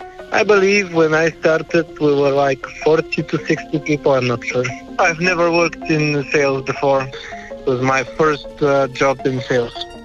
I 0.43 0.45
believe 0.45 0.95
when 0.95 1.27
I 1.27 1.31
started, 1.41 1.85
we 2.01 2.13
were 2.23 2.49
like 2.49 2.63
40 2.85 3.23
to 3.23 3.39
60 3.47 3.79
people. 3.87 4.13
I'm 4.13 4.27
not 4.27 4.41
sure. 4.53 4.65
I've 4.99 5.21
never 5.21 5.51
worked 5.51 5.91
in 5.91 6.25
sales 6.33 6.63
before. 6.67 7.03
It 7.61 7.67
was 7.67 7.81
my 7.83 8.03
first 8.19 8.63
uh, 8.63 8.87
job 9.01 9.17
in 9.27 9.41
sales. 9.41 9.98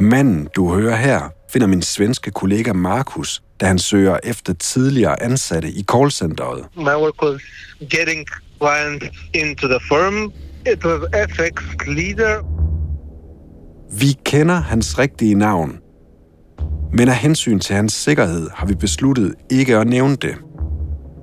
Manden, 0.00 0.48
du 0.56 0.74
hører 0.74 0.96
her, 0.96 1.20
finder 1.52 1.66
min 1.66 1.82
svenske 1.82 2.30
kollega 2.30 2.72
Markus, 2.72 3.42
da 3.60 3.66
han 3.66 3.78
søger 3.78 4.18
efter 4.24 4.52
tidligere 4.52 5.22
ansatte 5.22 5.68
i 5.68 5.84
callcenteret. 5.92 6.64
My 6.76 6.82
work 6.82 7.22
was 7.22 7.40
getting 7.90 8.26
clients 8.58 9.18
into 9.34 9.68
the 9.68 9.80
firm. 9.88 10.32
It 10.72 10.84
was 10.84 11.00
FX 11.30 11.86
leader. 11.86 12.44
Vi 13.92 14.16
kender 14.24 14.54
hans 14.54 14.98
rigtige 14.98 15.34
navn, 15.34 15.78
men 16.92 17.08
af 17.08 17.16
hensyn 17.16 17.58
til 17.58 17.76
hans 17.76 17.92
sikkerhed 17.92 18.50
har 18.54 18.66
vi 18.66 18.74
besluttet 18.74 19.34
ikke 19.50 19.76
at 19.76 19.86
nævne 19.86 20.16
det. 20.16 20.34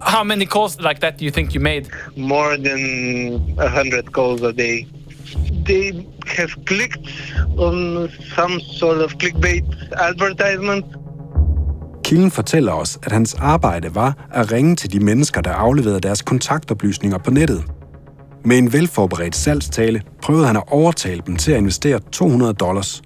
How 0.02 0.24
many 0.24 0.46
calls 0.46 0.78
like 0.80 1.00
that 1.02 1.20
do 1.20 1.26
you 1.26 1.32
think 1.32 1.54
you 1.56 1.62
made? 1.62 1.86
More 2.18 2.58
than 2.58 2.80
100 3.60 4.04
calls 4.16 4.42
a 4.42 4.52
day. 4.52 4.88
They 5.66 6.08
have 6.28 6.52
clicked 6.66 7.00
on 7.58 8.10
some 8.36 8.60
sort 8.60 8.98
of 8.98 9.12
clickbait 9.24 9.64
advertisement. 9.92 10.86
Kilden 12.04 12.32
fortæller 12.32 12.72
os, 12.72 13.00
at 13.04 13.12
hans 13.12 13.34
arbejde 13.34 13.96
var 13.96 14.28
at 14.34 14.52
ringe 14.52 14.76
til 14.76 14.92
de 14.92 15.00
mennesker, 15.00 15.42
der 15.42 15.52
afleverede 15.52 16.00
deres 16.00 16.22
kontaktoplysninger 16.22 17.18
på 17.18 17.32
nettet. 17.32 17.64
Med 18.46 18.58
en 18.58 18.74
velforberedt 18.74 19.36
salgstale 19.36 20.02
prøvede 20.22 20.48
han 20.48 20.56
at 20.56 20.64
overtale 20.68 21.22
dem 21.26 21.36
til 21.36 21.52
at 21.52 21.58
investere 21.58 22.00
200 22.12 22.54
dollars. 22.54 23.02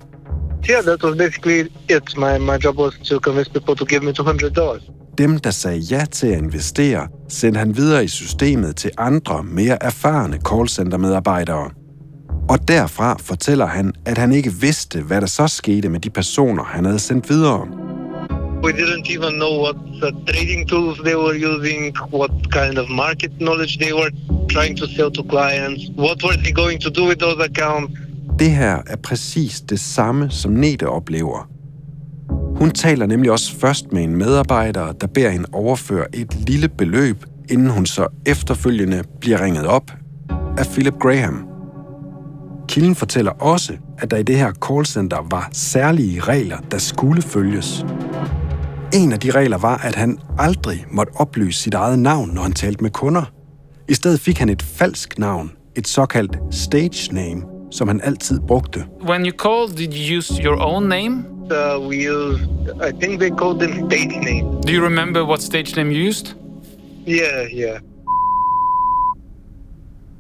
Yeah, 0.70 0.84
that 0.84 1.04
was 1.04 1.18
basically 1.18 1.60
it. 1.90 2.18
My, 2.18 2.38
my 2.38 2.58
job 2.64 2.78
was 2.78 2.94
to 3.10 3.20
convince 3.20 3.52
people 3.52 3.76
to 3.76 3.86
give 3.86 4.04
me 4.04 4.12
$200. 4.12 4.92
Dem, 5.18 5.40
der 5.40 5.52
sagde 5.52 5.78
ja 5.78 6.06
til 6.12 6.28
at 6.28 6.38
investere, 6.38 7.08
sendte 7.30 7.58
han 7.58 7.78
videre 7.78 8.04
i 8.04 8.08
systemet 8.08 8.76
til 8.76 8.92
andre, 8.98 9.44
mere 9.44 9.84
erfarne 9.84 10.40
callcenter-medarbejdere. 10.50 11.81
Og 12.52 12.68
derfra 12.68 13.18
fortæller 13.20 13.66
han, 13.66 13.94
at 14.06 14.18
han 14.18 14.32
ikke 14.32 14.54
vidste, 14.54 15.02
hvad 15.02 15.22
der 15.22 15.28
så 15.28 15.48
skete 15.48 15.90
med 15.90 16.00
de 16.00 16.10
personer, 16.10 16.64
han 16.64 16.86
havde 16.86 17.00
sendt 17.00 17.30
videre. 17.30 17.68
We 18.64 18.72
didn't 18.72 19.08
even 19.18 19.34
know 19.34 19.54
what 19.64 19.76
uh, 19.76 20.26
trading 20.28 20.70
tools 20.70 20.98
they 21.00 21.16
were 21.16 21.38
using, 21.52 21.96
what 22.14 22.32
kind 22.52 22.78
of 22.78 22.90
market 22.90 23.32
knowledge 23.40 23.80
they 23.80 23.94
were 23.94 24.12
trying 24.50 24.78
to 24.78 24.86
sell 24.96 25.12
to 25.12 25.24
clients, 25.30 25.82
what 25.98 26.18
were 26.24 26.38
they 26.44 26.54
going 26.54 26.82
to 26.82 26.90
do 26.90 27.08
with 27.08 27.20
those 27.20 27.40
accounts. 27.50 27.94
Det 28.40 28.52
her 28.52 28.78
er 28.88 28.96
præcis 29.04 29.62
det 29.62 29.80
samme, 29.80 30.30
som 30.30 30.52
Nete 30.52 30.90
oplever. 30.90 31.50
Hun 32.56 32.72
taler 32.72 33.06
nemlig 33.06 33.32
også 33.32 33.56
først 33.60 33.92
med 33.92 34.04
en 34.04 34.16
medarbejder, 34.16 34.92
der 34.92 35.08
beder 35.08 35.30
hende 35.30 35.48
overføre 35.54 36.16
et 36.16 36.36
lille 36.50 36.70
beløb, 36.70 37.26
inden 37.50 37.70
hun 37.70 37.86
så 37.86 38.08
efterfølgende 38.26 39.04
bliver 39.22 39.44
ringet 39.44 39.66
op 39.66 39.92
af 40.58 40.66
Philip 40.66 40.96
Graham. 41.00 41.51
Kilden 42.72 42.96
fortæller 42.96 43.32
også, 43.32 43.74
at 43.98 44.12
der 44.12 44.18
i 44.18 44.24
det 44.24 44.38
her 44.38 44.52
callcenter 44.68 45.28
var 45.32 45.50
særlige 45.54 46.20
regler, 46.20 46.58
der 46.58 46.78
skulle 46.78 47.22
følges. 47.22 47.86
En 48.94 49.12
af 49.12 49.20
de 49.20 49.32
regler 49.32 49.58
var, 49.58 49.78
at 49.78 49.96
han 49.96 50.20
aldrig 50.40 50.86
måtte 50.92 51.12
oplyse 51.16 51.62
sit 51.62 51.74
eget 51.74 52.00
navn, 52.00 52.30
når 52.30 52.42
han 52.42 52.52
talte 52.52 52.84
med 52.84 52.92
kunder. 52.92 53.32
I 53.90 53.94
stedet 53.94 54.20
fik 54.20 54.38
han 54.38 54.50
et 54.50 54.62
falsk 54.62 55.20
navn, 55.20 55.52
et 55.76 55.88
såkaldt 55.88 56.38
stage 56.52 57.14
name, 57.14 57.44
som 57.72 57.88
han 57.88 58.02
altid 58.04 58.40
brugte. 58.48 58.86
When 59.10 59.26
you 59.26 59.32
called, 59.32 59.78
did 59.78 59.94
you 59.94 60.18
use 60.18 60.44
your 60.44 60.62
own 60.62 60.84
name? 60.84 61.26
Uh, 61.52 61.88
we 61.88 62.12
used, 62.12 62.42
I 62.90 62.92
think 63.02 63.20
they 63.20 63.32
called 63.40 63.60
them 63.60 63.92
stage 63.92 64.20
names. 64.20 64.66
Do 64.66 64.74
you 64.74 64.86
remember 64.86 65.24
what 65.24 65.42
stage 65.42 65.76
name 65.76 65.92
you 65.92 66.08
used? 66.10 66.36
Yeah, 67.08 67.54
yeah. 67.54 67.80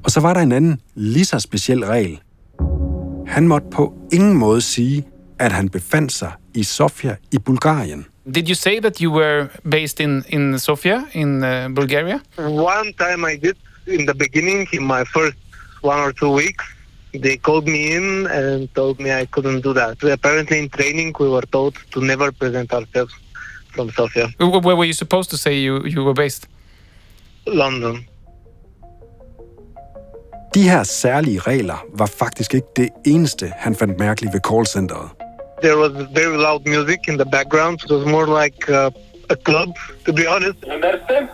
Og 0.03 0.11
så 0.11 0.19
var 0.19 0.33
der 0.33 0.41
en 0.41 0.51
anden, 0.51 0.79
lige 0.95 1.25
så 1.25 1.39
speciel 1.39 1.85
regel. 1.85 2.19
Han 3.31 3.47
måtte 3.47 3.67
på 3.71 3.93
ingen 4.11 4.37
måde 4.37 4.61
sige, 4.61 5.03
at 5.39 5.51
han 5.51 5.69
befandt 5.69 6.11
sig 6.11 6.31
i 6.53 6.63
Sofia 6.63 7.15
i 7.31 7.37
Bulgarien. 7.37 8.05
Did 8.25 8.47
you 8.49 8.55
say 8.55 8.79
that 8.79 9.01
you 9.01 9.11
were 9.19 9.47
based 9.71 9.99
in, 9.99 10.23
in 10.29 10.59
Sofia, 10.59 11.03
in 11.13 11.43
uh, 11.43 11.75
Bulgaria? 11.75 12.19
One 12.37 12.93
time 12.93 13.25
I 13.33 13.35
did 13.45 13.55
in 13.87 14.05
the 14.05 14.13
beginning, 14.13 14.67
in 14.73 14.83
my 14.83 15.03
first 15.15 15.37
one 15.81 15.99
or 15.99 16.11
two 16.11 16.33
weeks, 16.35 16.65
they 17.23 17.37
called 17.37 17.67
me 17.67 17.95
in 17.97 18.27
and 18.27 18.69
told 18.75 18.99
me 18.99 19.09
I 19.21 19.25
couldn't 19.25 19.61
do 19.61 19.73
that. 19.73 20.03
Apparently, 20.03 20.57
in 20.59 20.69
training, 20.69 21.15
we 21.19 21.29
were 21.29 21.47
told 21.51 21.73
to 21.91 21.99
never 22.01 22.31
present 22.31 22.73
ourselves 22.73 23.13
from 23.73 23.89
Sofia, 23.91 24.27
Where 24.39 24.75
were 24.75 24.85
you 24.91 24.93
supposed 24.93 25.29
to 25.29 25.37
say 25.37 25.53
you, 25.65 25.73
you 25.85 26.03
were 26.03 26.13
based? 26.13 26.47
London. 27.47 28.05
De 30.53 30.69
her 30.69 30.83
særlige 30.83 31.39
regler 31.39 31.85
var 31.93 32.05
faktisk 32.05 32.53
ikke 32.53 32.67
det 32.75 32.89
eneste, 33.05 33.53
han 33.57 33.75
fandt 33.75 33.99
mærkeligt 33.99 34.33
ved 34.33 34.41
callcenteret. 34.49 35.09
There 35.63 35.77
was 35.77 35.91
very 35.91 36.37
loud 36.47 36.61
music 36.65 36.99
in 37.07 37.17
the 37.17 37.29
background. 37.31 37.75
It 37.83 37.91
was 37.91 38.05
more 38.05 38.43
like 38.43 38.59
uh, 38.69 38.91
a 39.29 39.35
club, 39.47 39.69
to 40.05 40.13
be 40.13 40.23
honest. 40.33 40.57
You 40.67 40.73
understand? 40.73 41.25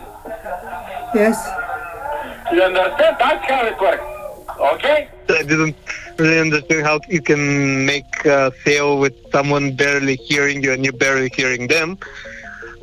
Yes. 1.22 1.36
You 2.52 2.62
understand? 2.70 3.12
That's 3.24 3.44
how 3.52 3.62
it 3.72 3.78
works. 3.86 4.06
Okay? 4.74 4.98
I 5.40 5.42
didn't 5.52 5.76
really 6.18 6.40
understand 6.46 6.86
how 6.86 7.00
you 7.08 7.22
can 7.30 7.42
make 7.86 8.10
a 8.24 8.52
sale 8.64 8.98
with 9.04 9.14
someone 9.32 9.76
barely 9.76 10.16
hearing 10.28 10.62
you 10.64 10.72
and 10.74 10.84
you 10.86 10.92
barely 10.92 11.30
hearing 11.38 11.68
them. 11.68 11.98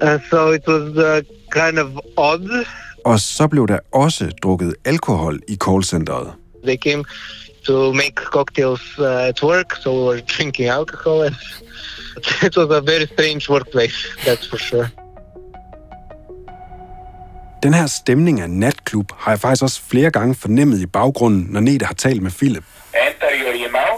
Uh, 0.01 0.19
so 0.29 0.51
it 0.57 0.65
was 0.67 0.97
uh, 0.97 1.21
kind 1.49 1.77
of 1.79 1.87
odd. 2.17 2.47
Og 3.05 3.19
så 3.19 3.47
blev 3.47 3.67
der 3.67 3.79
også 3.93 4.31
drukket 4.43 4.75
alkohol 4.85 5.39
i 5.47 5.55
callcenteret. 5.55 6.33
They 6.63 6.77
came 6.77 7.03
to 7.65 7.93
make 7.93 8.15
cocktails 8.15 8.99
uh, 8.99 9.05
at 9.05 9.43
work, 9.43 9.75
so 9.81 9.89
we 9.91 10.05
were 10.07 10.21
drinking 10.37 10.69
alcohol. 10.69 11.21
And 11.25 11.35
it 12.47 12.57
was 12.57 12.69
a 12.71 12.81
very 12.81 13.05
strange 13.13 13.49
workplace, 13.49 13.97
that's 14.25 14.49
for 14.49 14.57
sure. 14.57 14.87
Den 17.63 17.73
her 17.73 17.87
stemning 17.87 18.41
af 18.41 18.49
natklub 18.49 19.11
har 19.17 19.31
jeg 19.31 19.39
faktisk 19.39 19.63
også 19.63 19.81
flere 19.81 20.11
gange 20.11 20.35
fornemmet 20.35 20.79
i 20.79 20.85
baggrunden, 20.85 21.47
når 21.49 21.59
Nete 21.59 21.85
har 21.85 21.93
talt 21.93 22.21
med 22.21 22.31
Philip. 22.31 22.63
Enter 23.07 23.29
your 23.43 23.53
email. 23.67 23.91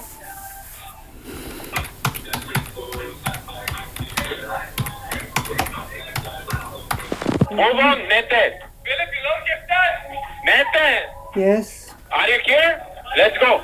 Move 7.52 7.80
on, 7.92 7.98
Nete. 7.98 8.67
Nete, 10.48 10.88
Yes. 11.36 11.94
are 12.12 12.28
you 12.30 12.40
here? 12.46 12.82
Let's 13.18 13.38
go. 13.40 13.62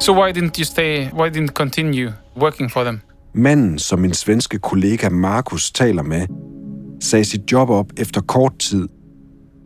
So 0.00 0.12
why 0.12 0.32
didn't 0.32 0.58
you 0.58 0.64
stay? 0.64 1.06
Why 1.08 1.28
didn't 1.28 1.54
continue 1.54 2.12
working 2.36 2.70
for 2.70 2.84
them? 2.84 3.00
Manden, 3.34 3.78
som 3.78 3.98
min 3.98 4.14
svenske 4.14 4.58
kollega 4.58 5.08
Markus 5.08 5.70
taler 5.72 6.02
med, 6.02 6.26
sagde 7.00 7.24
sit 7.24 7.52
job 7.52 7.70
op 7.70 7.86
efter 7.96 8.20
kort 8.20 8.58
tid. 8.58 8.88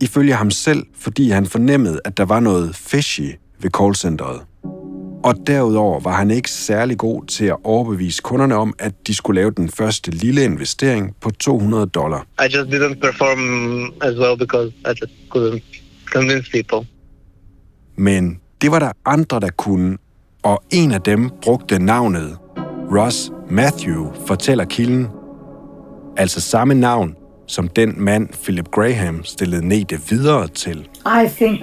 Ifølge 0.01 0.33
ham 0.33 0.51
selv, 0.51 0.85
fordi 0.95 1.29
han 1.29 1.45
fornemmede, 1.45 1.99
at 2.05 2.17
der 2.17 2.25
var 2.25 2.39
noget 2.39 2.75
fishy 2.75 3.31
ved 3.61 3.71
callcenteret. 3.71 4.41
Og 5.23 5.35
derudover 5.47 5.99
var 5.99 6.11
han 6.11 6.31
ikke 6.31 6.51
særlig 6.51 6.97
god 6.97 7.25
til 7.25 7.45
at 7.45 7.57
overbevise 7.63 8.21
kunderne 8.21 8.55
om, 8.55 8.73
at 8.79 9.07
de 9.07 9.15
skulle 9.15 9.41
lave 9.41 9.51
den 9.51 9.69
første 9.69 10.11
lille 10.11 10.43
investering 10.43 11.15
på 11.21 11.29
200 11.29 11.85
dollar. 11.85 12.25
I 12.39 12.43
just 12.43 12.69
didn't 12.69 12.99
perform 12.99 13.93
as 14.01 14.17
well 14.19 14.37
because 14.37 14.73
I 14.85 14.89
just 15.01 15.13
couldn't 15.35 15.81
convince 16.05 16.51
people. 16.51 16.87
Men 17.95 18.39
det 18.61 18.71
var 18.71 18.79
der 18.79 18.91
andre, 19.05 19.39
der 19.39 19.49
kunne, 19.57 19.97
og 20.43 20.63
en 20.71 20.91
af 20.91 21.01
dem 21.01 21.29
brugte 21.41 21.79
navnet 21.79 22.37
Ross 22.97 23.31
Matthew, 23.49 24.13
fortæller 24.27 24.65
kilden. 24.65 25.07
Altså 26.17 26.41
samme 26.41 26.73
navn 26.73 27.15
som 27.47 27.67
den 27.67 27.93
mand, 27.97 28.29
Philip 28.43 28.67
Graham 28.71 29.23
stillede 29.23 29.67
Nete 29.67 29.99
videre 30.09 30.47
til. 30.47 30.87
I 31.05 31.27
think 31.29 31.61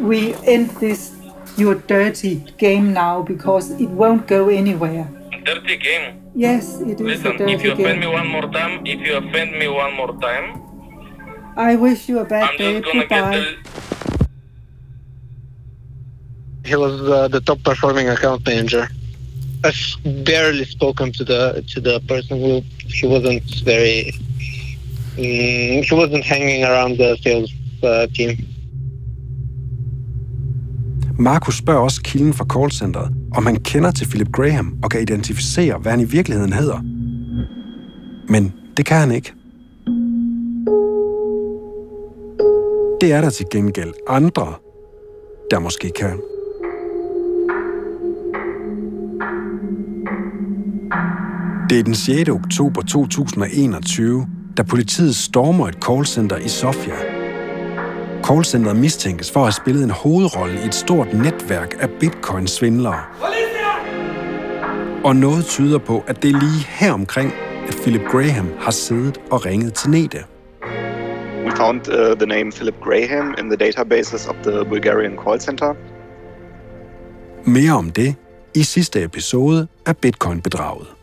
we 0.00 0.34
end 0.54 0.68
this 0.82 1.13
your 1.56 1.74
dirty 1.76 2.36
game 2.58 2.92
now 2.92 3.22
because 3.22 3.70
it 3.80 3.88
won't 3.90 4.26
go 4.26 4.48
anywhere. 4.48 5.08
Dirty 5.44 5.76
game. 5.76 6.20
Yes, 6.34 6.80
it 6.80 7.00
is 7.00 7.00
Listen, 7.00 7.32
a 7.32 7.38
dirty 7.38 7.52
if 7.52 7.64
you 7.64 7.72
offend 7.72 8.00
me 8.00 8.06
one 8.06 8.26
more 8.28 8.48
time, 8.50 8.84
if 8.86 9.00
you 9.06 9.16
offend 9.16 9.52
me 9.58 9.68
one 9.68 9.94
more 9.94 10.12
time, 10.20 10.60
I 11.56 11.76
wish 11.76 12.08
you 12.08 12.18
a 12.18 12.24
bad 12.24 12.50
I'm 12.50 12.56
day. 12.56 12.80
just 12.80 12.84
gonna 12.86 13.06
get 13.06 13.10
Goodbye. 13.10 13.38
the 13.38 13.56
He 16.68 16.74
was 16.76 17.00
uh, 17.02 17.28
the 17.28 17.40
top 17.40 17.62
performing 17.62 18.08
account 18.08 18.44
manager. 18.46 18.88
I've 19.64 20.24
barely 20.24 20.64
spoken 20.64 21.12
to 21.12 21.24
the 21.24 21.64
to 21.72 21.80
the 21.80 22.00
person 22.00 22.40
who 22.40 22.62
he 22.86 23.06
wasn't 23.06 23.42
very 23.64 24.12
Mm, 25.16 25.84
he 25.84 25.94
wasn't 25.94 26.24
hanging 26.24 26.64
around 26.64 26.98
the 26.98 27.16
sales 27.18 27.52
uh, 27.84 28.08
team. 28.08 28.36
Markus 31.18 31.56
spørger 31.56 31.80
også 31.80 32.00
kilden 32.02 32.34
fra 32.34 32.44
callcenteret, 32.44 33.14
om 33.34 33.46
han 33.46 33.56
kender 33.56 33.90
til 33.90 34.08
Philip 34.08 34.32
Graham 34.32 34.74
og 34.82 34.90
kan 34.90 35.02
identificere, 35.02 35.78
hvad 35.78 35.90
han 35.90 36.00
i 36.00 36.04
virkeligheden 36.04 36.52
hedder. 36.52 36.78
Men 38.28 38.52
det 38.76 38.86
kan 38.86 38.96
han 38.96 39.10
ikke. 39.10 39.32
Det 43.00 43.12
er 43.12 43.20
der 43.20 43.30
til 43.30 43.46
gengæld 43.50 43.92
andre, 44.08 44.54
der 45.50 45.58
måske 45.58 45.90
kan. 45.96 46.20
Det 51.70 51.78
er 51.78 51.82
den 51.82 51.94
6. 51.94 52.28
oktober 52.30 52.82
2021, 52.82 54.26
da 54.56 54.62
politiet 54.62 55.16
stormer 55.16 55.68
et 55.68 55.74
callcenter 55.74 56.36
i 56.36 56.48
Sofia. 56.48 57.13
Callcenteret 58.26 58.76
mistænkes 58.76 59.30
for 59.30 59.40
at 59.40 59.46
have 59.46 59.52
spillet 59.52 59.84
en 59.84 59.90
hovedrolle 59.90 60.54
i 60.62 60.66
et 60.66 60.74
stort 60.74 61.14
netværk 61.14 61.74
af 61.80 61.88
bitcoin-svindlere. 61.90 63.00
Og 65.04 65.16
noget 65.16 65.44
tyder 65.44 65.78
på, 65.78 66.04
at 66.06 66.22
det 66.22 66.30
er 66.30 66.38
lige 66.38 66.66
her 66.68 66.92
omkring, 66.92 67.32
at 67.68 67.76
Philip 67.82 68.02
Graham 68.10 68.48
har 68.60 68.70
siddet 68.70 69.18
og 69.30 69.46
ringet 69.46 69.74
til 69.74 69.90
Nete. 69.90 70.18
We 71.44 71.50
found 71.56 71.80
uh, 71.88 72.16
the 72.18 72.26
name 72.26 72.52
Philip 72.52 72.74
Graham 72.80 73.34
in 73.38 73.44
the 73.50 73.56
databases 73.56 74.26
of 74.26 74.34
the 74.44 74.64
Bulgarian 74.64 75.18
call 75.26 75.40
center. 75.40 75.74
Mere 77.44 77.72
om 77.72 77.90
det 77.90 78.14
i 78.54 78.62
sidste 78.62 79.02
episode 79.02 79.68
af 79.86 79.96
Bitcoin-bedraget. 79.96 80.93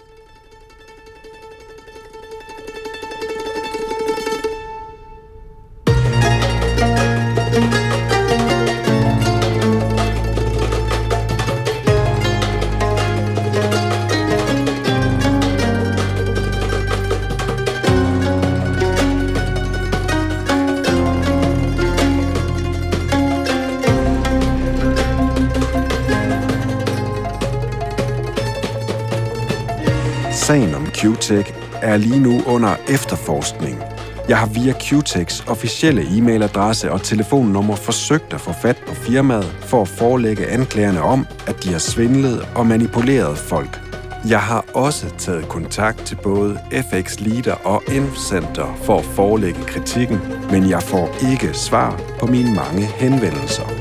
Sagen 30.52 30.76
om 30.76 30.86
QTech 30.86 31.54
er 31.82 31.98
lige 31.98 32.20
nu 32.20 32.42
under 32.48 32.76
efterforskning. 32.90 33.84
Jeg 34.30 34.38
har 34.38 34.48
via 34.48 34.74
QTechs 34.74 35.44
officielle 35.48 36.02
e-mailadresse 36.02 36.92
og 36.92 37.02
telefonnummer 37.02 37.76
forsøgt 37.76 38.34
at 38.34 38.42
få 38.42 38.54
fat 38.54 38.78
på 38.88 38.96
firmaet 38.96 39.46
for 39.62 39.82
at 39.82 39.88
forelægge 39.88 40.48
anklagerne 40.48 41.02
om, 41.02 41.28
at 41.48 41.64
de 41.64 41.72
har 41.72 41.80
svindlet 41.80 42.48
og 42.56 42.68
manipuleret 42.68 43.38
folk. 43.38 43.82
Jeg 44.30 44.42
har 44.42 44.66
også 44.74 45.10
taget 45.18 45.50
kontakt 45.50 46.06
til 46.06 46.18
både 46.24 46.60
FX 46.92 47.20
Leader 47.20 47.56
og 47.68 47.84
Infcenter 47.88 48.76
for 48.84 48.98
at 48.98 49.06
forelægge 49.06 49.64
kritikken, 49.64 50.20
men 50.50 50.70
jeg 50.70 50.84
får 50.84 51.16
ikke 51.32 51.54
svar 51.54 52.02
på 52.20 52.26
mine 52.26 52.56
mange 52.56 52.86
henvendelser. 52.86 53.81